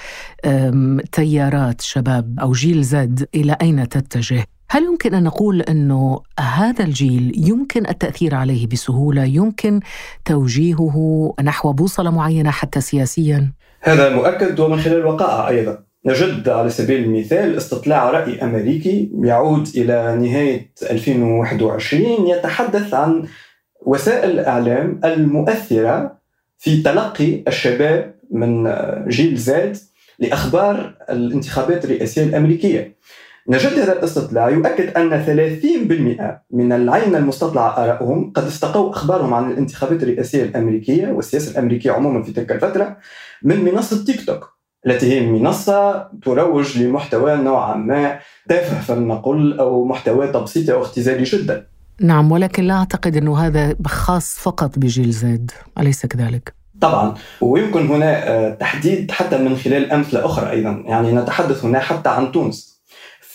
تيارات 1.13 1.81
شباب 1.81 2.41
أو 2.41 2.53
جيل 2.53 2.83
زد 2.83 3.29
إلى 3.35 3.57
أين 3.63 3.89
تتجه 3.89 4.45
هل 4.71 4.83
يمكن 4.83 5.15
أن 5.15 5.23
نقول 5.23 5.61
أنه 5.63 6.21
هذا 6.41 6.85
الجيل 6.85 7.33
يمكن 7.49 7.87
التأثير 7.89 8.35
عليه 8.35 8.67
بسهولة؟ 8.67 9.25
يمكن 9.25 9.81
توجيهه 10.25 11.35
نحو 11.43 11.73
بوصلة 11.73 12.11
معينة 12.11 12.51
حتى 12.51 12.81
سياسيا؟ 12.81 13.53
هذا 13.81 14.09
مؤكد 14.09 14.61
ومن 14.61 14.81
خلال 14.81 14.97
الوقائع 14.97 15.49
أيضا. 15.49 15.79
نجد 16.07 16.49
على 16.49 16.71
سبيل 16.71 17.05
المثال 17.05 17.57
استطلاع 17.57 18.11
رأي 18.11 18.43
أمريكي 18.43 19.11
يعود 19.25 19.69
إلى 19.77 20.17
نهاية 20.21 20.73
2021 20.91 22.27
يتحدث 22.27 22.95
عن 22.95 23.25
وسائل 23.87 24.31
الإعلام 24.31 25.01
المؤثرة 25.05 26.19
في 26.59 26.83
تلقي 26.83 27.43
الشباب 27.49 28.15
من 28.31 28.75
جيل 29.09 29.37
زاد 29.37 29.77
لأخبار 30.19 30.95
الانتخابات 31.11 31.85
الرئاسية 31.85 32.23
الأمريكية. 32.23 32.97
نجد 33.49 33.79
هذا 33.79 33.93
الاستطلاع 33.93 34.51
يؤكد 34.51 34.97
أن 34.97 35.25
30% 36.53 36.55
من 36.57 36.73
العين 36.73 37.17
المستطلع 37.17 37.85
آرائهم 37.85 38.33
قد 38.33 38.45
استقوا 38.45 38.91
أخبارهم 38.91 39.35
عن 39.35 39.51
الانتخابات 39.51 40.03
الرئاسية 40.03 40.43
الأمريكية 40.43 41.09
والسياسة 41.09 41.51
الأمريكية 41.51 41.93
عموما 41.93 42.23
في 42.23 42.33
تلك 42.33 42.53
الفترة 42.53 42.97
من 43.43 43.65
منصة 43.65 44.05
تيك 44.05 44.27
توك 44.27 44.57
التي 44.87 45.13
هي 45.13 45.27
منصة 45.27 46.09
تروج 46.23 46.79
لمحتوى 46.79 47.37
نوعا 47.37 47.75
ما 47.77 48.19
تافه 48.49 48.81
فلنقل 48.81 49.59
أو 49.59 49.85
محتوى 49.85 50.27
تبسيطي 50.27 50.73
أو 50.73 50.83
اختزالي 50.83 51.25
جدا 51.25 51.67
نعم 52.01 52.33
ولكن 52.33 52.65
لا 52.65 52.75
أعتقد 52.75 53.17
أنه 53.17 53.39
هذا 53.39 53.75
خاص 53.87 54.39
فقط 54.39 54.79
بجيل 54.79 55.11
زد 55.11 55.51
أليس 55.79 56.07
كذلك؟ 56.07 56.55
طبعا 56.81 57.15
ويمكن 57.41 57.87
هنا 57.87 58.29
آه، 58.29 58.51
تحديد 58.51 59.11
حتى 59.11 59.39
من 59.39 59.57
خلال 59.57 59.93
أمثلة 59.93 60.25
أخرى 60.25 60.51
أيضا. 60.51 60.83
يعني 60.87 61.13
نتحدث 61.13 61.65
هنا 61.65 61.79
حتى 61.79 62.09
عن 62.09 62.33
تونس. 62.33 62.76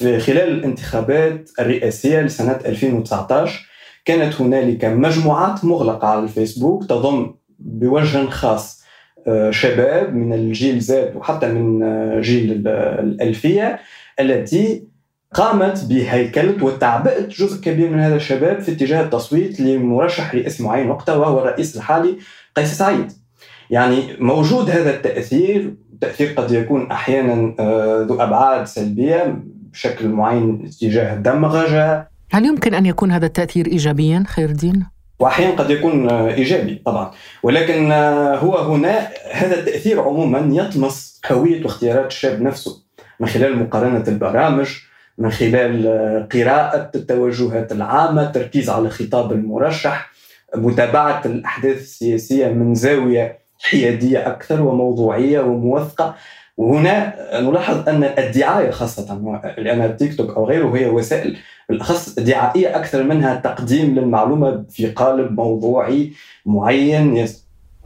خلال 0.02 0.50
الانتخابات 0.52 1.50
الرئاسية 1.60 2.22
لسنة 2.22 2.60
2019 2.66 3.68
كانت 4.06 4.42
هنالك 4.42 4.86
مجموعات 4.86 5.66
مغلقة 5.66 6.08
على 6.08 6.24
الفيسبوك 6.24 6.84
تضم 6.84 7.34
بوجه 7.60 8.30
خاص 8.30 8.82
آه، 9.28 9.52
شباب 9.52 10.16
من 10.16 10.34
الجيل 10.34 10.80
زاد 10.80 11.16
وحتى 11.16 11.48
من 11.48 11.84
آه، 11.84 12.20
جيل 12.20 12.68
الألفية 12.68 13.80
التي 14.20 14.88
قامت 15.34 15.86
بهيكلة 15.86 16.64
وتعبئة 16.64 17.22
جزء 17.28 17.62
كبير 17.62 17.90
من 17.90 18.00
هذا 18.00 18.16
الشباب 18.16 18.60
في 18.60 18.72
اتجاه 18.72 19.02
التصويت 19.02 19.60
لمرشح 19.60 20.36
رئاسي 20.36 20.64
معين 20.64 20.90
وقتها 20.90 21.16
وهو 21.16 21.40
الرئيس 21.40 21.78
الحالي 21.78 22.18
قيس 22.56 22.78
سعيد. 22.78 23.12
يعني 23.70 24.04
موجود 24.20 24.70
هذا 24.70 24.96
التأثير 24.96 25.74
التأثير 25.94 26.34
قد 26.34 26.52
يكون 26.52 26.92
أحيانا 26.92 27.56
آه، 27.60 28.06
ذو 28.10 28.22
أبعاد 28.22 28.66
سلبية 28.66 29.44
بشكل 29.74 30.08
معين 30.08 30.64
اتجاه 30.66 31.14
الدمغجة 31.14 32.12
هل 32.32 32.46
يمكن 32.46 32.74
أن 32.74 32.86
يكون 32.86 33.12
هذا 33.12 33.26
التأثير 33.26 33.68
إيجابيا 33.68 34.24
خير 34.28 34.50
الدين؟ 34.50 34.86
واحيانا 35.20 35.56
قد 35.56 35.70
يكون 35.70 36.10
إيجابي 36.10 36.82
طبعا. 36.86 37.12
ولكن 37.44 37.92
هو 38.42 38.58
هنا 38.58 39.08
هذا 39.32 39.60
التأثير 39.60 40.02
عموما 40.02 40.40
يطمس 40.52 41.22
هوية 41.32 41.64
واختيارات 41.64 42.06
الشاب 42.06 42.42
نفسه. 42.42 42.84
من 43.20 43.28
خلال 43.28 43.60
مقارنة 43.60 44.04
البرامج 44.08 44.68
من 45.18 45.32
خلال 45.32 46.28
قراءة 46.34 46.92
التوجهات 46.96 47.72
العامة 47.72 48.24
التركيز 48.24 48.70
على 48.70 48.90
خطاب 48.90 49.32
المرشح 49.32 50.12
متابعة 50.56 51.22
الأحداث 51.26 51.78
السياسية 51.78 52.48
من 52.48 52.76
زاوية 52.76 53.40
حيادية 53.60 54.28
أكثر 54.28 54.62
وموضوعية 54.62 55.40
وموثقة. 55.40 56.16
وهنا 56.58 57.16
نلاحظ 57.42 57.90
أن 57.90 58.04
الدعاية 58.04 58.72
خاصة 58.72 59.42
لأن 59.58 59.82
التيك 59.82 60.18
توك 60.18 60.30
أو 60.30 60.46
غيره 60.46 60.78
هي 60.78 60.86
وسائل 60.86 61.38
بالأخص 61.70 62.20
دعائية 62.20 62.76
أكثر 62.76 63.04
منها 63.04 63.36
تقديم 63.36 64.00
للمعلومة 64.00 64.66
في 64.70 64.88
قالب 64.88 65.32
موضوعي 65.32 66.14
معين. 66.46 67.28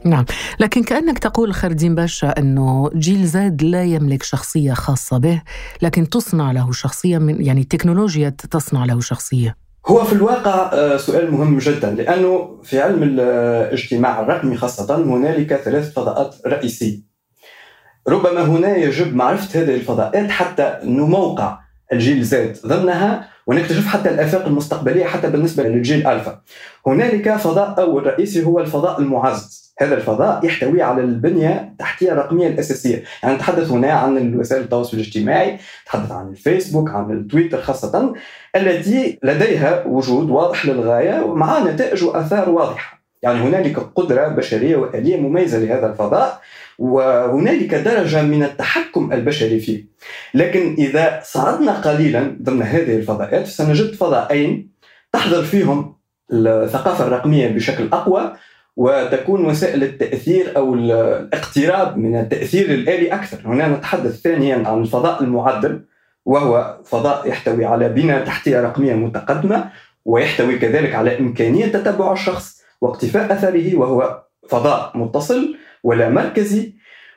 نعم. 0.04 0.24
لكن 0.60 0.82
كأنك 0.82 1.18
تقول 1.18 1.54
خردين 1.54 1.94
باشا 1.94 2.34
أنه 2.38 2.90
جيل 2.94 3.26
زاد 3.26 3.62
لا 3.62 3.84
يملك 3.84 4.22
شخصية 4.22 4.72
خاصة 4.72 5.18
به 5.18 5.42
لكن 5.82 6.08
تصنع 6.08 6.52
له 6.52 6.72
شخصية 6.72 7.18
من 7.18 7.44
يعني 7.44 7.60
التكنولوجيا 7.60 8.28
تصنع 8.28 8.84
له 8.84 9.00
شخصية. 9.00 9.56
هو 9.86 10.04
في 10.04 10.12
الواقع 10.12 10.70
آه، 10.72 10.96
سؤال 10.96 11.30
مهم 11.32 11.58
جدا 11.58 11.90
لأنه 11.90 12.60
في 12.62 12.80
علم 12.80 13.02
الاجتماع 13.02 14.20
الرقمي 14.20 14.56
خاصة 14.56 14.96
هنالك 14.96 15.54
ثلاث 15.54 15.92
فضاءات 15.92 16.34
رئيسية. 16.46 17.05
ربما 18.08 18.42
هنا 18.42 18.76
يجب 18.76 19.16
معرفة 19.16 19.62
هذه 19.62 19.74
الفضاءات 19.74 20.30
حتى 20.30 20.62
أنه 20.62 21.06
موقع 21.06 21.58
الجيل 21.92 22.22
زاد 22.22 22.56
ضمنها 22.66 23.28
ونكتشف 23.46 23.86
حتى 23.86 24.08
الآفاق 24.08 24.46
المستقبلية 24.46 25.04
حتى 25.04 25.30
بالنسبة 25.30 25.62
للجيل 25.62 26.06
ألفا. 26.06 26.40
هنالك 26.86 27.36
فضاء 27.36 27.80
أول 27.80 28.06
رئيسي 28.06 28.44
هو 28.44 28.60
الفضاء 28.60 29.00
المعزز. 29.00 29.74
هذا 29.80 29.94
الفضاء 29.94 30.46
يحتوي 30.46 30.82
على 30.82 31.00
البنية 31.00 31.60
التحتية 31.72 32.12
الرقمية 32.12 32.48
الأساسية. 32.48 33.04
يعني 33.22 33.34
نتحدث 33.34 33.70
هنا 33.70 33.92
عن 33.92 34.34
وسائل 34.34 34.62
التواصل 34.62 34.96
الاجتماعي 34.96 35.58
نتحدث 35.82 36.12
عن 36.12 36.28
الفيسبوك 36.28 36.90
عن 36.90 37.10
التويتر 37.10 37.62
خاصة 37.62 38.14
التي 38.56 39.18
لديها 39.22 39.84
وجود 39.86 40.30
واضح 40.30 40.66
للغاية 40.66 41.34
مع 41.34 41.64
نتائج 41.64 42.04
وآثار 42.04 42.50
واضحة. 42.50 42.95
يعني 43.26 43.40
هنالك 43.40 43.78
قدرة 43.78 44.28
بشرية 44.28 44.76
وآلية 44.76 45.16
مميزة 45.16 45.58
لهذا 45.58 45.86
الفضاء 45.86 46.40
وهنالك 46.78 47.74
درجة 47.74 48.22
من 48.22 48.42
التحكم 48.42 49.12
البشري 49.12 49.60
فيه. 49.60 49.84
لكن 50.34 50.74
إذا 50.78 51.20
صعدنا 51.24 51.72
قليلا 51.72 52.36
ضمن 52.42 52.62
هذه 52.62 52.96
الفضاءات 52.96 53.46
سنجد 53.46 53.94
فضاءين 53.94 54.70
تحضر 55.12 55.42
فيهم 55.42 55.96
الثقافة 56.32 57.06
الرقمية 57.06 57.48
بشكل 57.48 57.88
أقوى 57.92 58.32
وتكون 58.76 59.44
وسائل 59.44 59.82
التأثير 59.82 60.56
أو 60.56 60.74
الاقتراب 60.74 61.98
من 61.98 62.16
التأثير 62.16 62.70
الآلي 62.70 63.14
أكثر. 63.14 63.38
هنا 63.44 63.68
نتحدث 63.68 64.20
ثانيا 64.20 64.68
عن 64.68 64.80
الفضاء 64.80 65.22
المعدل 65.22 65.84
وهو 66.24 66.78
فضاء 66.84 67.28
يحتوي 67.28 67.64
على 67.64 67.88
بنى 67.88 68.20
تحتية 68.20 68.60
رقمية 68.60 68.94
متقدمة 68.94 69.70
ويحتوي 70.04 70.58
كذلك 70.58 70.94
على 70.94 71.18
إمكانية 71.18 71.66
تتبع 71.66 72.12
الشخص 72.12 72.55
واقتفاء 72.80 73.32
أثره 73.32 73.76
وهو 73.76 74.22
فضاء 74.48 74.92
متصل 74.94 75.56
ولا 75.84 76.08
مركزي 76.08 76.72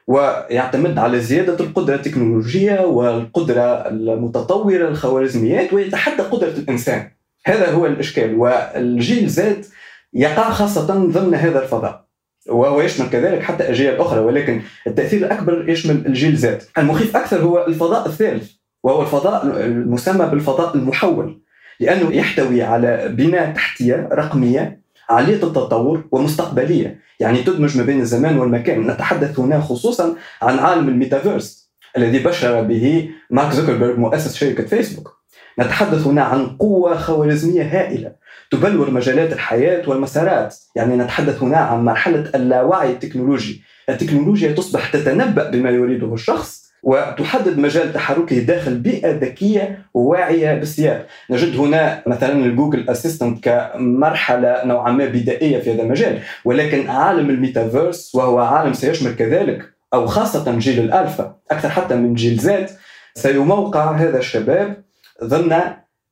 ويعتمد 0.07 0.97
على 0.97 1.19
زيادة 1.19 1.59
القدرة 1.59 1.95
التكنولوجية 1.95 2.79
والقدرة 2.79 3.87
المتطورة 3.87 4.87
الخوارزميات 4.87 5.73
ويتحدى 5.73 6.23
قدرة 6.23 6.49
الإنسان. 6.49 7.11
هذا 7.45 7.71
هو 7.71 7.85
الإشكال 7.85 8.35
والجيل 8.35 9.27
زاد 9.27 9.65
يقع 10.13 10.49
خاصة 10.49 10.85
ضمن 10.95 11.35
هذا 11.35 11.63
الفضاء. 11.63 12.05
وهو 12.49 12.81
يشمل 12.81 13.09
كذلك 13.09 13.43
حتى 13.43 13.69
أجيال 13.69 13.97
أخرى 13.97 14.19
ولكن 14.19 14.61
التأثير 14.87 15.19
الأكبر 15.19 15.69
يشمل 15.69 16.05
الجيل 16.05 16.35
Z. 16.35 16.61
المخيف 16.77 17.17
أكثر 17.17 17.41
هو 17.41 17.65
الفضاء 17.67 18.07
الثالث 18.07 18.51
وهو 18.83 19.01
الفضاء 19.01 19.45
المسمى 19.45 20.25
بالفضاء 20.25 20.75
المحول 20.75 21.41
لأنه 21.79 22.15
يحتوي 22.15 22.61
على 22.61 23.07
بناء 23.09 23.53
تحتية 23.53 24.09
رقمية 24.11 24.78
عالية 25.09 25.43
التطور 25.43 26.07
ومستقبلية. 26.11 26.99
يعني 27.19 27.43
تدمج 27.43 27.77
ما 27.77 27.83
بين 27.83 28.01
الزمان 28.01 28.39
والمكان. 28.39 28.87
نتحدث 28.87 29.39
هنا 29.39 29.61
خصوصا 29.61 30.15
عن 30.41 30.59
عالم 30.59 30.89
الميتافيرس 30.89 31.71
الذي 31.97 32.19
بشر 32.19 32.61
به 32.61 33.09
مارك 33.29 33.53
زوكربيرغ 33.53 33.97
مؤسس 33.97 34.35
شركة 34.35 34.65
فيسبوك. 34.65 35.19
نتحدث 35.59 36.07
هنا 36.07 36.21
عن 36.21 36.47
قوة 36.47 36.97
خوارزمية 36.97 37.63
هائلة 37.63 38.11
تبلور 38.51 38.91
مجالات 38.91 39.33
الحياة 39.33 39.89
والمسارات. 39.89 40.55
يعني 40.75 40.95
نتحدث 40.95 41.43
هنا 41.43 41.57
عن 41.57 41.85
مرحلة 41.85 42.31
اللاوعي 42.35 42.91
التكنولوجي. 42.91 43.63
التكنولوجيا 43.89 44.51
تصبح 44.51 44.91
تتنبأ 44.91 45.49
بما 45.49 45.69
يريده 45.69 46.13
الشخص 46.13 46.68
وتحدد 46.83 47.57
مجال 47.57 47.93
تحركه 47.93 48.39
داخل 48.39 48.77
بيئة 48.77 49.11
ذكية 49.11 49.85
وواعية 49.93 50.53
بالسياق. 50.53 51.07
نجد 51.29 51.59
هنا 51.59 52.03
مثلا 52.07 52.45
ال 52.45 52.51
Google 52.51 52.89
Assistant 52.89 53.43
كمرحلة 53.43 54.65
نوعا 54.65 54.91
ما 54.91 55.05
بدائية 55.05 55.59
في 55.59 55.73
هذا 55.73 55.81
المجال 55.81 56.19
ولكن 56.45 56.89
عالم 56.89 57.29
الميتافيرس 57.29 58.15
وهو 58.15 58.39
عالم 58.39 58.73
سيشمل 58.73 59.15
كذلك 59.15 59.61
أو 59.93 60.07
خاصة 60.07 60.57
جيل 60.57 60.79
الألفا 60.79 61.35
أكثر 61.51 61.69
حتى 61.69 61.95
من 61.95 62.13
جيل 62.13 62.37
Z 62.37 62.69
سيموقع 63.15 63.91
هذا 63.91 64.17
الشباب 64.17 64.83
ضمن 65.23 65.55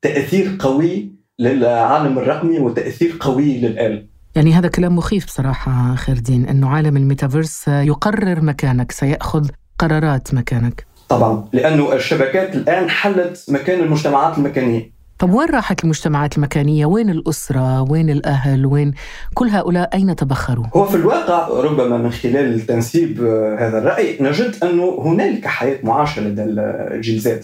تأثير 0.01 0.57
قوي 0.59 1.11
للعالم 1.39 2.19
الرقمي 2.19 2.59
وتأثير 2.59 3.17
قوي 3.19 3.57
للآلة. 3.57 4.05
يعني 4.35 4.53
هذا 4.53 4.67
كلام 4.67 4.95
مخيف 4.95 5.25
بصراحة 5.25 5.95
خير 5.95 6.20
الدين 6.20 6.45
أنه 6.45 6.69
عالم 6.69 6.97
الميتافيرس 6.97 7.67
يقرر 7.67 8.41
مكانك 8.41 8.91
سيأخذ 8.91 9.47
قرارات 9.79 10.33
مكانك 10.33 10.85
طبعا 11.09 11.47
لأنه 11.53 11.93
الشبكات 11.93 12.55
الآن 12.55 12.89
حلت 12.89 13.45
مكان 13.49 13.79
المجتمعات 13.79 14.37
المكانية 14.37 14.97
طب 15.19 15.33
وين 15.33 15.49
راحت 15.49 15.83
المجتمعات 15.83 16.37
المكانية؟ 16.37 16.85
وين 16.85 17.09
الأسرة؟ 17.09 17.81
وين 17.81 18.09
الأهل؟ 18.09 18.65
وين 18.65 18.93
كل 19.33 19.47
هؤلاء 19.47 19.89
أين 19.93 20.15
تبخروا؟ 20.15 20.65
هو 20.75 20.85
في 20.85 20.95
الواقع 20.95 21.47
ربما 21.47 21.97
من 21.97 22.11
خلال 22.11 22.61
تنسيب 22.65 23.21
هذا 23.59 23.77
الرأي 23.77 24.17
نجد 24.21 24.55
أنه 24.63 25.01
هنالك 25.05 25.47
حياة 25.47 25.79
معاصرة 25.83 26.23
لدى 26.23 26.43
الجيل 26.43 27.19
Z 27.19 27.43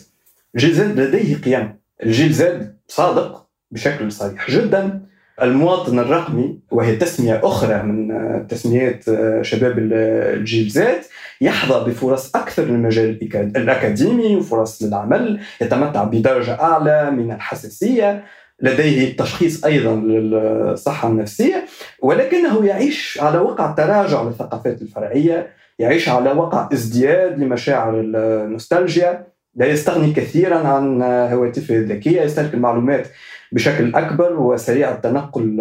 الجيل 0.55 0.73
Z 0.73 0.99
لديه 0.99 1.35
قيم 1.35 1.75
الجيل 2.03 2.33
زاد 2.33 2.77
صادق 2.87 3.47
بشكل 3.71 4.11
صريح 4.11 4.51
جدا 4.51 5.05
المواطن 5.41 5.99
الرقمي 5.99 6.59
وهي 6.71 6.95
تسمية 6.95 7.41
أخرى 7.43 7.83
من 7.83 8.13
تسميات 8.47 9.05
شباب 9.41 9.77
الجيل 9.77 10.69
زاد 10.69 11.01
يحظى 11.41 11.91
بفرص 11.91 12.35
أكثر 12.35 12.63
للمجال 12.63 13.19
الأكاديمي 13.55 14.35
وفرص 14.35 14.83
للعمل 14.83 15.39
يتمتع 15.61 16.03
بدرجة 16.03 16.61
أعلى 16.61 17.11
من 17.11 17.31
الحساسية 17.31 18.23
لديه 18.61 19.15
تشخيص 19.15 19.65
أيضا 19.65 19.95
للصحة 19.95 21.07
النفسية 21.07 21.65
ولكنه 22.01 22.65
يعيش 22.65 23.19
على 23.21 23.37
وقع 23.37 23.71
تراجع 23.71 24.23
للثقافات 24.23 24.81
الفرعية 24.81 25.47
يعيش 25.79 26.09
على 26.09 26.31
وقع 26.31 26.69
ازدياد 26.73 27.39
لمشاعر 27.39 27.99
النوستالجيا 27.99 29.27
لا 29.55 29.65
يستغني 29.65 30.13
كثيرا 30.13 30.57
عن 30.57 31.01
هواتفه 31.03 31.75
الذكية 31.75 32.21
يستهلك 32.21 32.53
المعلومات 32.53 33.07
بشكل 33.53 33.95
أكبر 33.95 34.39
وسريع 34.39 34.91
التنقل 34.91 35.57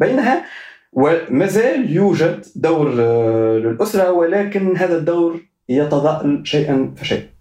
بينها. 0.00 0.44
وما 0.92 1.46
زال 1.46 1.90
يوجد 1.90 2.44
دور 2.56 2.94
للأسرة 3.58 4.10
ولكن 4.10 4.76
هذا 4.76 4.98
الدور 4.98 5.40
يتضاءل 5.68 6.42
شيئا 6.44 6.94
فشيئا. 6.96 7.32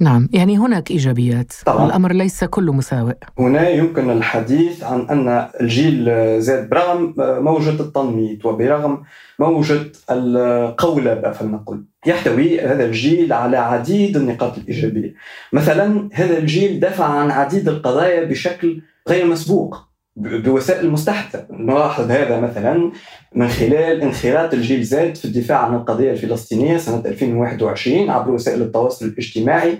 نعم 0.00 0.28
يعني 0.32 0.58
هناك 0.58 0.90
إيجابيات. 0.90 1.52
طبعا. 1.66 1.86
الأمر 1.86 2.12
ليس 2.12 2.44
كله 2.44 2.72
مساوئ. 2.72 3.14
هنا 3.38 3.68
يمكن 3.68 4.10
الحديث 4.10 4.84
عن 4.84 5.00
أن 5.10 5.48
الجيل 5.60 6.04
زاد 6.40 6.68
برغم 6.68 7.14
موجة 7.18 7.80
التنميط 7.80 8.44
وبرغم 8.46 9.02
موجة 9.38 9.92
القولبة 10.10 11.30
فلنقل. 11.30 11.84
يحتوي 12.06 12.60
هذا 12.60 12.84
الجيل 12.84 13.32
على 13.32 13.56
عديد 13.56 14.16
النقاط 14.16 14.58
الإيجابية. 14.58 15.14
مثلا 15.52 16.08
هذا 16.12 16.38
الجيل 16.38 16.80
دافع 16.80 17.04
عن 17.04 17.30
عديد 17.30 17.68
القضايا 17.68 18.24
بشكل 18.24 18.80
غير 19.08 19.26
مسبوق 19.26 19.88
بوسائل 20.18 20.90
مستحدثة 20.90 21.46
نلاحظ 21.50 22.10
هذا 22.10 22.40
مثلا 22.40 22.92
من 23.34 23.48
خلال 23.48 24.02
انخراط 24.02 24.54
الجيل 24.54 24.82
زاد 24.82 25.14
في 25.14 25.24
الدفاع 25.24 25.58
عن 25.58 25.74
القضية 25.74 26.10
الفلسطينية 26.10 26.76
سنة 26.76 27.02
2021 27.06 28.10
عبر 28.10 28.30
وسائل 28.30 28.62
التواصل 28.62 29.06
الاجتماعي. 29.06 29.78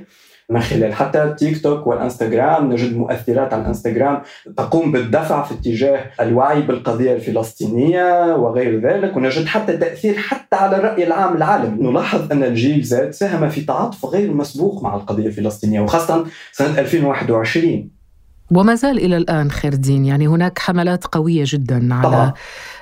من 0.51 0.61
خلال 0.61 0.95
حتى 0.95 1.23
التيك 1.23 1.63
توك 1.63 1.87
والإنستغرام 1.87 2.73
نجد 2.73 2.97
مؤثرات 2.97 3.53
على 3.53 3.62
الانستغرام 3.62 4.23
تقوم 4.57 4.93
بالدفع 4.93 5.43
في 5.43 5.55
اتجاه 5.55 6.05
الوعي 6.21 6.62
بالقضية 6.62 7.12
الفلسطينية 7.12 8.37
وغير 8.37 8.81
ذلك. 8.81 9.17
ونجد 9.17 9.47
حتى 9.47 9.77
تأثير 9.77 10.17
حتى 10.17 10.57
على 10.57 10.77
الرأي 10.77 11.07
العام 11.07 11.37
العالمي. 11.37 11.91
نلاحظ 11.91 12.33
أن 12.33 12.43
الجيل 12.43 12.83
زاد 12.83 13.11
ساهم 13.11 13.49
في 13.49 13.61
تعاطف 13.61 14.05
غير 14.05 14.33
مسبوق 14.33 14.83
مع 14.83 14.97
القضية 14.97 15.27
الفلسطينية 15.27 15.81
وخاصة 15.81 16.27
سنة 16.53 16.81
2021 16.81 17.98
وما 18.51 18.75
زال 18.75 18.99
إلى 18.99 19.17
الآن 19.17 19.51
خير 19.51 19.78
الدين 19.78 20.05
يعني 20.05 20.27
هناك 20.27 20.59
حملات 20.59 21.07
قوية 21.07 21.45
جدا 21.47 21.95
على 21.95 22.03
طبعا. 22.03 22.33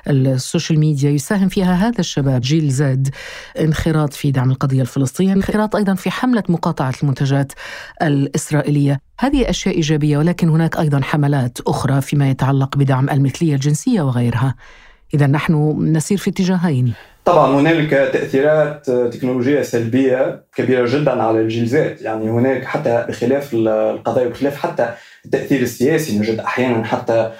ال 0.08 0.18
social 0.18 0.78
media. 0.78 1.10
يساهم 1.10 1.48
فيها 1.48 1.74
هذا 1.74 1.98
الشباب 2.00 2.40
جيل 2.40 2.70
Z 2.70 3.08
انخراط 3.60 4.12
في 4.12 4.30
دعم 4.30 4.50
القضية 4.50 4.80
الفلسطينية 4.82 5.32
انخراط 5.32 5.76
أيضا 5.76 5.94
في 5.94 6.10
حملة 6.10 6.42
مقاطعة 6.48 6.94
المنتجات 7.02 7.52
الإسرائيلية. 8.02 9.00
هذه 9.20 9.50
أشياء 9.50 9.74
إيجابية 9.74 10.18
ولكن 10.18 10.48
هناك 10.48 10.76
أيضا 10.76 11.00
حملات 11.00 11.58
أخرى 11.66 12.00
فيما 12.00 12.30
يتعلق 12.30 12.76
بدعم 12.76 13.10
المثلية 13.10 13.54
الجنسية 13.54 14.02
وغيرها. 14.02 14.54
إذا 15.14 15.26
نحن 15.26 15.76
نسير 15.96 16.18
في 16.18 16.30
اتجاهين. 16.30 16.92
طبعا 17.24 17.60
هنالك 17.60 17.90
تأثيرات 17.90 18.90
تكنولوجية 18.90 19.62
سلبية 19.62 20.44
كبيرة 20.56 20.86
جدا 20.88 21.22
على 21.22 21.40
الجيل 21.40 21.66
Z 21.66 22.00
يعني 22.00 22.30
هناك 22.30 22.64
حتى 22.64 23.06
بخلاف 23.08 23.54
القضايا 23.54 24.26
وبخلاف 24.26 24.56
حتى 24.56 24.88
التأثير 25.24 25.62
السياسي 25.62 26.18
نجد 26.18 26.38
أحيانا 26.38 26.84
حتى 26.84 27.32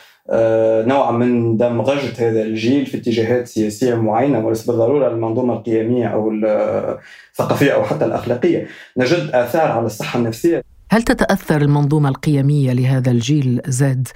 نوع 0.87 1.11
من 1.11 1.57
دمغجة 1.57 2.29
هذا 2.29 2.43
الجيل 2.43 2.87
في 2.87 2.97
اتجاهات 2.97 3.47
سياسية 3.47 3.95
معينة 3.95 4.47
وليس 4.47 4.67
بالضرورة 4.67 5.09
المنظومة 5.09 5.55
القيمية 5.55 6.07
أو 6.07 6.31
الثقافية 6.31 7.73
أو 7.73 7.85
حتى 7.85 8.05
الأخلاقية. 8.05 8.67
نجد 8.97 9.31
آثار 9.35 9.73
على 9.73 9.87
الصحة 9.87 10.19
النفسية. 10.19 10.63
هل 10.91 11.03
تتأثر 11.03 11.63
المنظومة 11.63 12.09
القيمية 12.09 12.73
لهذا 12.73 13.11
الجيل 13.11 13.61
زاد 13.67 14.09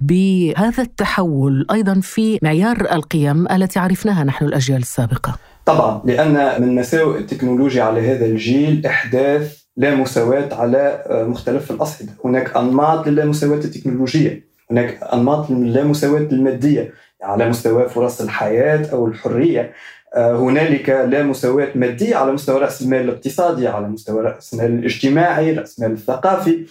بهذا 0.00 0.82
التحول 0.82 1.66
أيضا 1.72 2.00
في 2.02 2.38
معيار 2.42 2.76
القيم 2.92 3.46
التي 3.50 3.78
عرفناها 3.78 4.24
نحن 4.24 4.44
الأجيال 4.44 4.82
السابقة؟ 4.82 5.36
طبعا 5.66 6.02
لأن 6.04 6.62
من 6.62 6.74
مساوئ 6.74 7.18
التكنولوجيا 7.18 7.82
على 7.82 8.12
هذا 8.12 8.26
الجيل 8.26 8.86
إحداث 8.86 9.58
لا 9.76 9.94
مساواة 9.94 10.54
على 10.54 11.04
مختلف 11.28 11.70
الأصعدة 11.70 12.12
هناك 12.24 12.56
أنماط 12.56 13.08
للا 13.08 13.24
مساواة 13.24 13.58
التكنولوجية 13.58 14.44
هناك 14.70 15.02
أنماط 15.12 15.50
للا 15.50 15.84
مساواة 15.84 16.28
المادية 16.32 16.92
على 17.22 17.48
مستوى 17.48 17.88
فرص 17.88 18.20
الحياة 18.20 18.86
أو 18.92 19.06
الحرية 19.06 19.72
هنالك 20.16 20.88
لا 20.88 21.22
مساواة 21.22 21.68
مادية 21.74 22.16
على 22.16 22.32
مستوى 22.32 22.60
رأس 22.60 22.82
المال 22.82 23.00
الاقتصادي 23.00 23.68
على 23.68 23.88
مستوى 23.88 24.22
رأس 24.22 24.54
المال 24.54 24.78
الاجتماعي 24.78 25.52
رأس 25.52 25.78
المال 25.78 25.92
الثقافي 25.92 26.66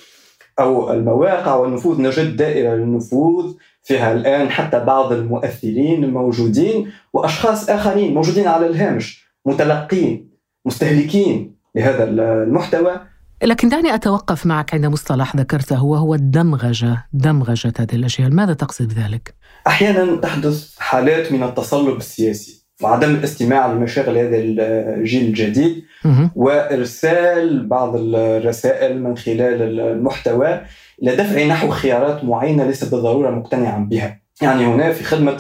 أو 0.60 0.94
المواقع 0.94 1.56
والنفوذ. 1.56 2.02
نجد 2.02 2.36
دائرة 2.36 2.76
للنفوذ 2.76 3.54
فيها 3.84 4.14
الآن 4.14 4.50
حتى 4.50 4.80
بعض 4.80 5.12
المؤثرين 5.12 6.04
الموجودين 6.04 6.92
وأشخاص 7.14 7.70
آخرين 7.70 8.14
موجودين 8.14 8.48
على 8.48 8.68
الهامش 8.68 9.26
متلقين 9.46 10.30
مستهلكين 10.66 11.56
لهذا 11.76 12.04
المحتوى. 12.04 13.02
لكن 13.44 13.70
دعني 13.70 13.94
أتوقف 13.94 14.46
معك 14.46 14.74
عند 14.74 14.86
مصطلح 14.86 15.36
ذكرته 15.36 15.84
وهو 15.84 16.16
الدمغجة 16.16 17.06
دمغجة 17.14 17.74
هذه 17.80 17.96
الأشياء. 17.96 18.30
ماذا 18.30 18.54
تقصد 18.54 18.94
ذلك؟ 18.94 19.36
أحيانا 19.68 20.16
تحدث 20.16 20.76
حالات 20.80 21.32
من 21.32 21.44
التصلب 21.44 21.98
السياسي. 21.98 22.63
وعدم 22.82 23.16
الاستماع 23.16 23.72
لمشاغل 23.72 24.18
هذا 24.18 24.38
الجيل 24.38 25.26
الجديد 25.26 25.84
وإرسال 26.36 27.68
بعض 27.68 27.96
الرسائل 27.96 29.04
من 29.04 29.18
خلال 29.18 29.80
المحتوى 29.80 30.62
لدفع 31.02 31.44
نحو 31.44 31.70
خيارات 31.70 32.24
معينة 32.24 32.64
ليس 32.64 32.84
بالضرورة 32.84 33.30
مقتنعا 33.30 33.78
بها. 33.78 34.20
يعني 34.42 34.66
هنا 34.66 34.92
في 34.92 35.04
خدمة 35.04 35.38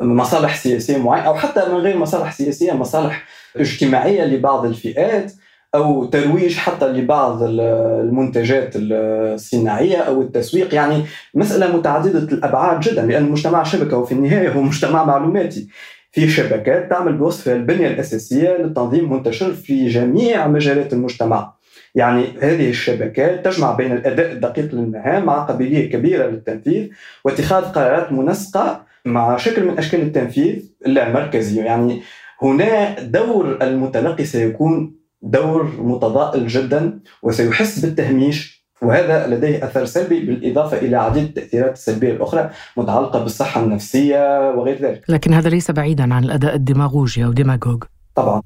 مصالح 0.00 0.56
سياسية 0.56 0.96
معينة 0.96 1.26
أو 1.26 1.34
حتى 1.34 1.68
من 1.68 1.76
غير 1.76 1.96
مصالح 1.98 2.32
سياسية 2.32 2.72
مصالح 2.72 3.24
اجتماعية 3.56 4.24
لبعض 4.24 4.64
الفئات 4.64 5.32
أو 5.74 6.04
ترويج 6.04 6.56
حتى 6.56 6.88
لبعض 6.88 7.42
المنتجات 7.42 8.72
الصناعية 8.76 9.96
أو 9.96 10.22
التسويق. 10.22 10.74
يعني 10.74 11.04
مسألة 11.34 11.76
متعددة 11.76 12.36
الأبعاد 12.36 12.80
جدا 12.80 13.06
لأن 13.06 13.24
المجتمع 13.24 13.62
شبكة 13.62 13.96
وفي 13.96 14.12
النهاية 14.12 14.48
هو 14.52 14.60
مجتمع 14.60 15.04
معلوماتي. 15.04 15.68
في 16.16 16.28
شبكات 16.28 16.90
تعمل 16.90 17.12
بوصف 17.12 17.48
البنية 17.48 17.88
الأساسية 17.88 18.56
للتنظيم 18.56 19.12
منتشر 19.12 19.52
في 19.52 19.88
جميع 19.88 20.46
مجالات 20.46 20.92
المجتمع. 20.92 21.52
يعني 21.94 22.24
هذه 22.40 22.70
الشبكات 22.70 23.44
تجمع 23.44 23.72
بين 23.72 23.92
الأداء 23.92 24.32
الدقيق 24.32 24.74
للمهام 24.74 25.24
مع 25.24 25.44
قابلية 25.44 25.90
كبيرة 25.90 26.26
للتنفيذ 26.26 26.88
واتخاذ 27.24 27.64
قرارات 27.64 28.12
منسقة 28.12 28.84
مع 29.04 29.36
شكل 29.36 29.64
من 29.64 29.78
أشكال 29.78 30.02
التنفيذ 30.02 30.72
اللامركزي 30.86 31.64
يعني 31.64 32.02
هنا 32.42 33.00
دور 33.00 33.58
المتلقي 33.62 34.24
سيكون 34.24 34.96
دور 35.22 35.72
متضائل 35.78 36.46
جدا 36.46 37.00
وسيحس 37.22 37.78
بالتهميش 37.78 38.55
وهذا 38.82 39.26
لديه 39.26 39.64
أثر 39.64 39.84
سلبي 39.84 40.20
بالإضافة 40.20 40.78
إلى 40.78 40.96
عديد 40.96 41.24
التأثيرات 41.24 41.72
السلبية 41.72 42.12
الأخرى 42.12 42.50
متعلقة 42.76 43.22
بالصحة 43.22 43.62
النفسية 43.62 44.50
وغير 44.50 44.82
ذلك. 44.82 45.02
لكن 45.08 45.34
هذا 45.34 45.48
ليس 45.48 45.70
بعيدا 45.70 46.14
عن 46.14 46.24
الأداء 46.24 46.54
الديماغوجي 46.54 47.24
أو 47.24 47.32
ديماغوج. 47.32 47.84
طبعا. 48.14 48.42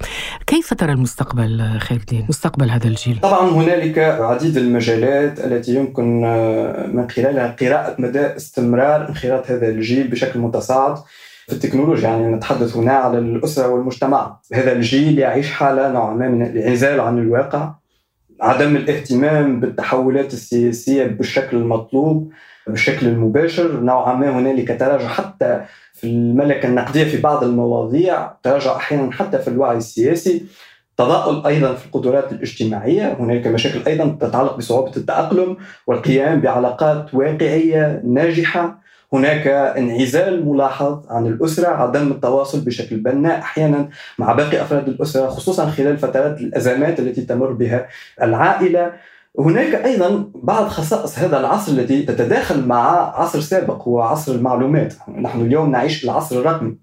كيف 0.47 0.75
ترى 0.75 0.93
المستقبل 0.93 1.79
خير 1.79 1.99
الدين؟ 1.99 2.27
مستقبل 2.29 2.71
هذا 2.71 2.89
الجيل. 2.89 3.19
طبعا 3.23 3.51
هنالك 3.51 3.99
عديد 3.99 4.57
المجالات 4.57 5.41
التي 5.41 5.75
يمكن 5.75 6.25
آه، 6.25 6.87
من 6.87 7.11
خلالها 7.11 7.57
قراءة 7.61 7.97
مدى 7.99 8.27
استمرار 8.37 9.09
انخراط 9.09 9.51
هذا 9.51 9.69
الجيل 9.69 10.09
بشكل 10.09 10.39
متصاعد 10.39 10.97
في 11.47 11.53
التكنولوجيا. 11.53 12.09
يعني 12.09 12.27
نتحدث 12.27 12.77
هنا 12.77 12.93
على 12.93 13.19
الأسرة 13.19 13.69
والمجتمع. 13.69 14.37
هذا 14.55 14.73
الجيل 14.73 15.19
يعيش 15.19 15.51
حالة 15.51 15.93
نوعا 15.93 16.15
ما 16.15 16.29
من 16.29 16.43
الانعزال 16.43 17.01
عن 17.01 17.19
الواقع. 17.19 17.80
عدم 18.41 18.77
الاهتمام 18.77 19.61
بالتحولات 19.61 20.33
السياسية 20.33 21.07
بالشكل 21.07 21.57
المطلوب 21.57 22.33
بالشكل 22.67 23.07
المباشر. 23.07 23.81
نوعا 23.81 24.15
ما 24.15 24.39
هنالك 24.39 24.81
تراجع 24.81 25.09
حتى 25.09 25.61
في 25.95 26.07
الملكة 26.07 26.69
النقدية 26.69 27.05
في 27.05 27.21
بعض 27.21 27.45
المواضيع 27.45 28.33
تراجع 28.43 28.77
أحيانا 28.77 29.13
حتى 29.13 29.39
في 29.39 29.49
الوعي 29.49 29.77
السياسي. 29.77 30.43
تضاؤل 30.97 31.47
أيضا 31.47 31.75
في 31.75 31.87
القدرات 31.87 32.33
الاجتماعية، 32.33 33.17
هنالك 33.21 33.47
مشاكل 33.47 33.87
أيضا 33.87 34.17
تتعلق 34.21 34.57
بصعوبة 34.57 34.97
التأقلم 34.97 35.57
والقيام 35.87 36.41
بعلاقات 36.41 37.15
واقعية 37.15 38.03
ناجحة، 38.05 38.81
هناك 39.13 39.47
انعزال 39.47 40.49
ملاحظ 40.49 41.07
عن 41.11 41.27
الأسرة، 41.27 41.69
عدم 41.69 42.11
التواصل 42.11 42.61
بشكل 42.61 42.97
بناء 42.97 43.39
أحيانا 43.39 43.89
مع 44.19 44.33
باقي 44.33 44.63
أفراد 44.63 44.89
الأسرة 44.89 45.29
خصوصا 45.29 45.67
خلال 45.67 45.99
فترات 45.99 46.41
الأزمات 46.41 47.01
التي 47.01 47.23
تمر 47.23 47.53
بها 47.53 47.89
العائلة، 48.23 48.93
هناك 49.39 49.75
أيضا 49.75 50.31
بعض 50.35 50.69
خصائص 50.69 51.19
هذا 51.19 51.41
العصر 51.41 51.73
التي 51.73 52.03
تتداخل 52.03 52.67
مع 52.67 53.13
عصر 53.21 53.41
سابق 53.41 53.83
هو 53.89 54.01
عصر 54.01 54.33
المعلومات. 54.33 54.95
نحن 55.09 55.41
اليوم 55.41 55.71
نعيش 55.71 56.05
العصر 56.05 56.39
الرقمي 56.39 56.77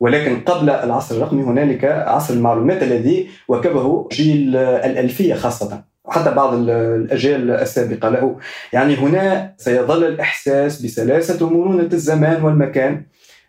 ولكن 0.00 0.40
قبل 0.40 0.70
العصر 0.70 1.16
الرقمي 1.16 1.42
هنالك 1.42 1.84
عصر 1.84 2.34
المعلومات 2.34 2.82
الذي 2.82 3.28
واكبه 3.48 4.08
جيل 4.12 4.56
الألفية 4.56 5.34
خاصة. 5.34 5.93
وحتى 6.04 6.30
بعض 6.34 6.54
الأجيال 6.54 7.50
السابقة 7.50 8.08
له. 8.08 8.36
يعني 8.72 8.96
هنا 8.96 9.54
سيظل 9.58 10.04
الإحساس 10.04 10.82
بسلاسة 10.82 11.46
ومرونة 11.46 11.88
الزمان 11.92 12.42
والمكان. 12.42 13.06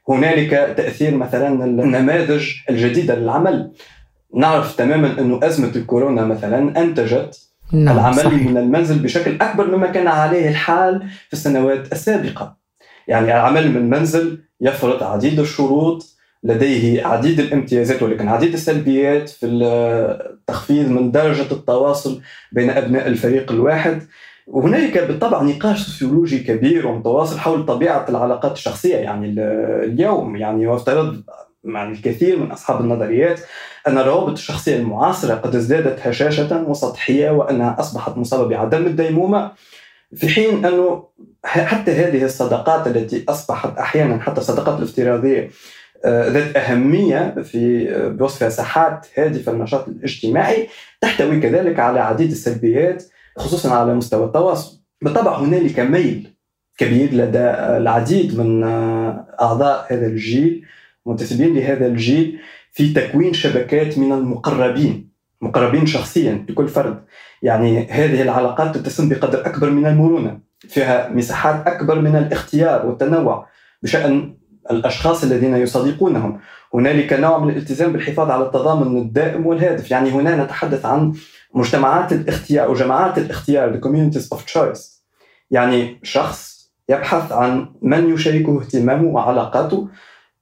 هنالك 0.09 0.49
تأثير 0.77 1.15
مثلا 1.15 1.65
النماذج 1.65 2.53
الجديدة 2.69 3.15
للعمل. 3.15 3.71
نعرف 4.35 4.75
تماما 4.75 5.19
أن 5.19 5.43
أزمة 5.43 5.71
الكورونا 5.75 6.25
مثلا 6.25 6.81
أنتجت 6.81 7.39
نعم 7.73 7.97
العمل 7.97 8.15
صحيح. 8.15 8.47
من 8.47 8.57
المنزل 8.57 8.99
بشكل 8.99 9.37
أكبر 9.41 9.77
مما 9.77 9.87
كان 9.87 10.07
عليه 10.07 10.49
الحال 10.49 11.03
في 11.27 11.33
السنوات 11.33 11.91
السابقة. 11.91 12.57
يعني 13.07 13.25
العمل 13.25 13.69
من 13.69 13.77
المنزل 13.77 14.43
يفرض 14.61 15.03
عديد 15.03 15.39
الشروط 15.39 16.14
لديه 16.45 17.05
عديد 17.05 17.39
الامتيازات 17.39 18.03
ولكن 18.03 18.27
عديد 18.27 18.53
السلبيات 18.53 19.29
في 19.29 19.45
التخفيض 19.45 20.89
من 20.89 21.12
درجة 21.12 21.51
التواصل 21.51 22.21
بين 22.51 22.69
أبناء 22.69 23.08
الفريق 23.08 23.51
الواحد. 23.51 24.03
وهنالك 24.47 24.97
بالطبع 24.97 25.41
نقاش 25.41 25.81
سوسيولوجي 25.81 26.39
كبير 26.39 26.88
ومتواصل 26.88 27.39
حول 27.39 27.65
طبيعة 27.65 28.05
العلاقات 28.10 28.51
الشخصية 28.51 28.95
يعني 28.95 29.34
اليوم 29.84 30.36
يعني 30.36 30.67
وافترض 30.67 31.23
مع 31.63 31.89
الكثير 31.89 32.39
من 32.39 32.51
أصحاب 32.51 32.81
النظريات 32.81 33.39
أن 33.88 33.97
الروابط 33.97 34.31
الشخصية 34.31 34.75
المعاصرة 34.75 35.36
قد 35.36 35.55
ازدادت 35.55 36.08
هشاشة 36.08 36.63
وسطحية 36.63 37.29
وأنها 37.29 37.75
أصبحت 37.79 38.17
مصابة 38.17 38.47
بعدم 38.47 38.86
الديمومة 38.86 39.51
في 40.15 40.27
حين 40.29 40.65
أنه 40.65 41.08
حتى 41.43 41.91
هذه 41.91 42.25
الصداقات 42.25 42.88
التي 42.88 43.25
أصبحت 43.29 43.77
أحيانا 43.77 44.19
حتى 44.19 44.41
الصداقات 44.41 44.77
الافتراضية 44.77 45.49
ذات 46.05 46.58
أهمية 46.58 47.36
في 47.43 47.89
آه، 47.95 48.08
بوصفها 48.08 48.49
ساحات 48.49 49.08
هادفة 49.17 49.51
النشاط 49.51 49.88
الاجتماعي 49.88 50.67
تحتوي 51.01 51.39
كذلك 51.39 51.79
على 51.79 51.99
عديد 51.99 52.31
السلبيات 52.31 53.03
خصوصا 53.38 53.75
على 53.75 53.93
مستوى 53.93 54.25
التواصل. 54.25 54.81
بالطبع 55.01 55.39
هنالك 55.39 55.79
ميل 55.79 56.34
كبير 56.77 57.13
لدى 57.13 57.49
العديد 57.77 58.39
من 58.39 58.63
آه، 58.63 59.27
أعضاء 59.41 59.93
هذا 59.93 60.08
الجيل 60.08 60.65
منتسبين 61.05 61.55
لهذا 61.55 61.88
الجيل 61.88 62.39
في 62.71 62.93
تكوين 62.93 63.34
شبكات 63.34 63.97
من 63.97 64.12
المقربين 64.12 65.10
مقربين 65.41 65.86
شخصيا 65.86 66.45
لكل 66.49 66.67
فرد. 66.67 67.03
يعني 67.41 67.88
هذه 67.89 68.21
العلاقات 68.21 68.77
تتسم 68.77 69.10
بقدر 69.10 69.45
أكبر 69.45 69.69
من 69.69 69.86
المرونة 69.86 70.39
فيها 70.60 71.10
مساحات 71.10 71.67
أكبر 71.67 72.01
من 72.01 72.15
الاختيار 72.15 72.86
والتنوع 72.86 73.47
بشأن 73.84 74.36
الأشخاص 74.71 75.23
الذين 75.23 75.56
يصادقونهم 75.58 76.39
هنالك 76.73 77.13
نوع 77.13 77.39
من 77.39 77.49
الالتزام 77.49 77.93
بالحفاظ 77.93 78.30
على 78.32 78.45
التضامن 78.45 78.97
الدائم 78.97 79.45
والهادف. 79.45 79.91
يعني 79.91 80.10
هنا 80.10 80.43
نتحدث 80.43 80.86
عن 80.86 81.13
مجتمعات 81.54 82.13
الاختيار 82.13 82.65
أو 82.65 82.73
جماعات 82.73 83.17
الاختيار 83.17 83.73
the 83.73 83.84
communities 83.86 84.38
of 84.38 84.39
choice. 84.54 84.95
يعني 85.51 85.99
شخص 86.04 86.56
يبحث 86.89 87.32
عن 87.32 87.67
من 87.82 88.13
يشاركه 88.13 88.62
اهتمامه 88.62 89.08
وعلاقاته 89.08 89.88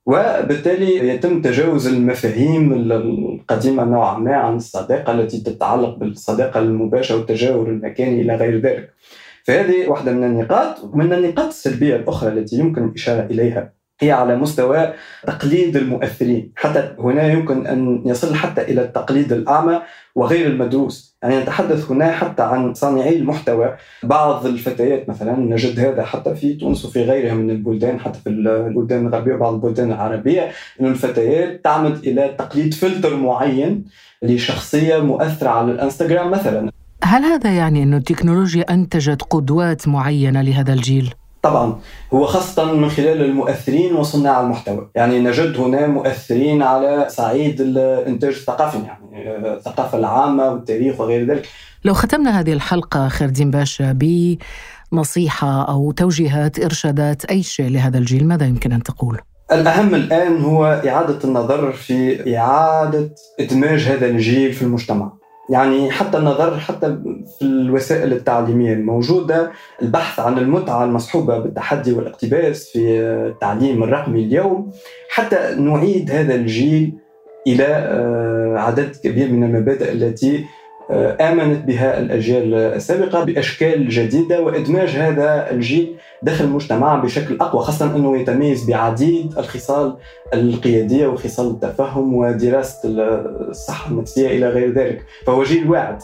وبالتالي 0.06 1.10
يتم 1.10 1.42
تجاوز 1.42 1.88
المفاهيم 1.88 2.74
القديمة 2.74 3.84
نوعا 3.84 4.18
ما 4.18 4.36
عن 4.36 4.56
الصداقة 4.56 5.14
التي 5.14 5.40
تتعلق 5.40 5.96
بالصداقة 5.98 6.60
المباشرة 6.60 7.16
والتجاور 7.16 7.68
المكاني 7.68 8.22
إلى 8.22 8.36
غير 8.36 8.60
ذلك. 8.60 8.94
فهذه 9.44 9.88
واحدة 9.88 10.12
من 10.12 10.24
النقاط. 10.24 10.96
من 10.96 11.14
النقاط 11.14 11.48
السلبية 11.48 11.96
الأخرى 11.96 12.30
التي 12.30 12.56
يمكن 12.56 12.84
الإشارة 12.84 13.26
إليها 13.26 13.74
هي 14.00 14.12
على 14.12 14.36
مستوى 14.36 14.94
تقليد 15.28 15.78
المؤثرين. 15.78 16.52
حتى 16.56 16.96
هنا 17.00 17.32
يمكن 17.32 17.68
أن 17.68 18.04
يصل 18.06 18.36
حتى 18.36 18.62
إلى 18.62 18.82
التقليد 18.82 19.34
الأعمى 19.34 19.82
وغير 20.16 20.48
المدروس. 20.48 21.18
يعني 21.24 21.38
نتحدث 21.38 21.92
هنا 21.92 22.12
حتى 22.12 22.44
عن 22.44 22.74
صانعي 22.74 23.16
المحتوى. 23.16 23.76
بعض 24.04 24.46
الفتيات 24.46 25.10
مثلا 25.10 25.40
نجد 25.40 25.80
هذا 25.80 26.04
حتى 26.04 26.36
في 26.36 26.54
تونس 26.54 26.86
وفي 26.86 27.04
غيرها 27.04 27.34
من 27.34 27.50
البلدان 27.50 28.00
حتى 28.00 28.20
في 28.20 28.30
البلدان 28.30 29.08
الغربية 29.08 29.34
وبعض 29.34 29.54
البلدان 29.54 29.92
العربية 29.92 30.52
أن 30.82 30.86
الفتيات 30.86 31.64
تعمد 31.64 31.96
إلى 31.96 32.36
تقليد 32.38 32.74
فلتر 32.74 33.16
معين 33.16 33.86
لشخصية 34.22 34.98
مؤثرة 34.98 35.50
على 35.50 35.72
الإنستغرام 35.72 36.32
مثلا. 36.32 36.72
هل 37.04 37.24
هذا 37.24 37.50
يعني 37.50 37.84
أن 37.84 37.94
التكنولوجيا 37.94 38.74
أنتجت 38.74 39.22
قدوات 39.22 39.88
معينة 39.88 40.42
لهذا 40.42 40.74
الجيل؟ 40.74 41.14
طبعا 41.44 41.80
هو 42.14 42.26
خاصة 42.26 42.74
من 42.74 42.90
خلال 42.90 43.22
المؤثرين 43.22 43.96
وصناع 43.96 44.42
المحتوى. 44.42 44.90
يعني 44.96 45.20
نجد 45.20 45.58
هنا 45.58 45.88
مؤثرين 45.88 46.62
على 46.62 47.08
صعيد 47.10 47.62
الإنتاج 47.62 48.34
الثقافي 48.34 48.78
يعني 48.78 49.38
الثقافة 49.38 49.98
العامة 49.98 50.50
والتاريخ 50.50 51.00
وغير 51.00 51.26
ذلك. 51.28 51.48
لو 51.86 51.94
ختمنا 51.94 52.40
هذه 52.40 52.54
الحلقة 52.54 53.08
خير 53.08 53.32
باشا 53.40 54.00
بنصيحة 54.92 55.70
أو 55.70 55.92
توجيهات 55.92 56.60
إرشادات 56.60 57.26
أي 57.26 57.44
شيء 57.44 57.70
لهذا 57.70 57.98
الجيل 57.98 58.28
ماذا 58.28 58.46
يمكن 58.46 58.72
أن 58.72 58.84
تقول؟ 58.84 59.20
الأهم 59.52 59.96
الآن 59.96 60.42
هو 60.42 60.82
إعادة 60.88 61.20
النظر 61.24 61.72
في 61.72 62.38
إعادة 62.38 63.10
إدماج 63.40 63.82
هذا 63.82 64.06
الجيل 64.06 64.54
في 64.54 64.62
المجتمع. 64.62 65.23
يعني 65.50 65.92
حتى 65.92 66.18
النظر 66.18 66.60
حتى 66.60 66.98
في 67.40 67.42
الوسائل 67.42 68.14
التعليمية 68.14 68.74
الموجودة 68.74 69.52
البحث 69.82 70.20
عن 70.20 70.38
المتعة 70.38 70.84
المصحوبة 70.84 71.40
بالتحدي 71.40 71.94
والاقتباس 71.94 72.70
في 72.70 73.00
التعليم 73.02 73.84
الرقمي 73.84 74.24
اليوم 74.24 74.72
حتى 75.10 75.56
نعيد 75.60 76.12
هذا 76.12 76.36
الجيل 76.36 76.94
إلى 77.48 77.66
آه، 77.68 78.56
عدد 78.58 78.96
كبير 79.04 79.32
من 79.32 79.44
المبادئ 79.44 79.92
التي 79.92 80.46
آمنت 81.22 81.66
بها 81.66 82.00
الأجيال 82.00 82.54
السابقة 82.54 83.24
بأشكال 83.24 83.90
جديدة 83.90 84.42
وإدماج 84.42 84.90
هذا 84.90 85.52
الجيل 85.52 85.96
داخل 86.22 86.46
المجتمع 86.46 86.96
بشكل 86.96 87.38
أقوى 87.42 87.64
خاصة 87.64 87.96
أنه 87.96 88.18
يتميز 88.18 88.70
بعديد 88.70 89.38
الخصال 89.38 89.96
القيادية 90.34 91.08
وخصال 91.08 91.48
التفهم 91.48 92.14
ودراسة 92.14 92.80
الصحة 92.86 93.92
النفسية 93.92 94.28
إلى 94.28 94.50
غير 94.50 94.74
ذلك 94.74 95.04
فهو 95.26 95.44
جيل 95.44 95.70
واعد 95.70 95.98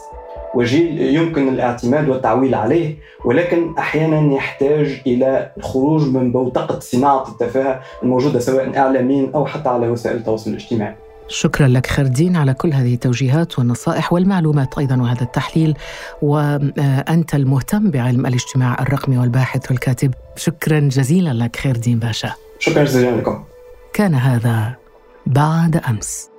وجيل 0.56 1.16
يمكن 1.16 1.48
الاعتماد 1.48 2.10
والتعويل 2.10 2.56
عليه 2.56 2.96
ولكن 3.26 3.76
أحيانا 3.78 4.34
يحتاج 4.34 5.02
إلى 5.08 5.52
الخروج 5.58 6.08
من 6.08 6.32
بوتقة 6.32 6.80
صناعة 6.80 7.28
التفاهة 7.28 7.82
الموجودة 8.04 8.40
سواء 8.40 8.78
اعلاميا 8.78 9.32
أو 9.36 9.46
حتى 9.46 9.70
على 9.70 9.90
وسائل 9.90 10.16
التواصل 10.18 10.50
الاجتماعي. 10.50 10.96
شكرا 11.30 11.68
لك 11.68 11.88
خردين 11.88 12.36
على 12.36 12.54
كل 12.54 12.74
هذه 12.74 12.94
التوجيهات 12.94 13.60
والنصائح 13.60 14.14
والمعلومات 14.14 14.78
أيضا 14.78 14.96
وهذا 15.02 15.22
التحليل. 15.22 15.78
وأنت 16.22 17.36
المهتم 17.36 17.92
بعلم 17.92 18.26
الاجتماع 18.26 18.82
الرقمي 18.82 19.18
والباحث 19.18 19.72
والكاتب. 19.72 20.14
شكرا 20.36 20.80
جزيلا 20.80 21.34
لك 21.34 21.56
خيردين 21.56 22.00
باشا. 22.00 22.34
شكرا 22.60 22.84
جزيلا 22.84 23.16
لكم. 23.16 23.44
كان 23.94 24.16
هذا 24.16 24.76
بعد 25.26 25.76
أمس. 25.90 26.30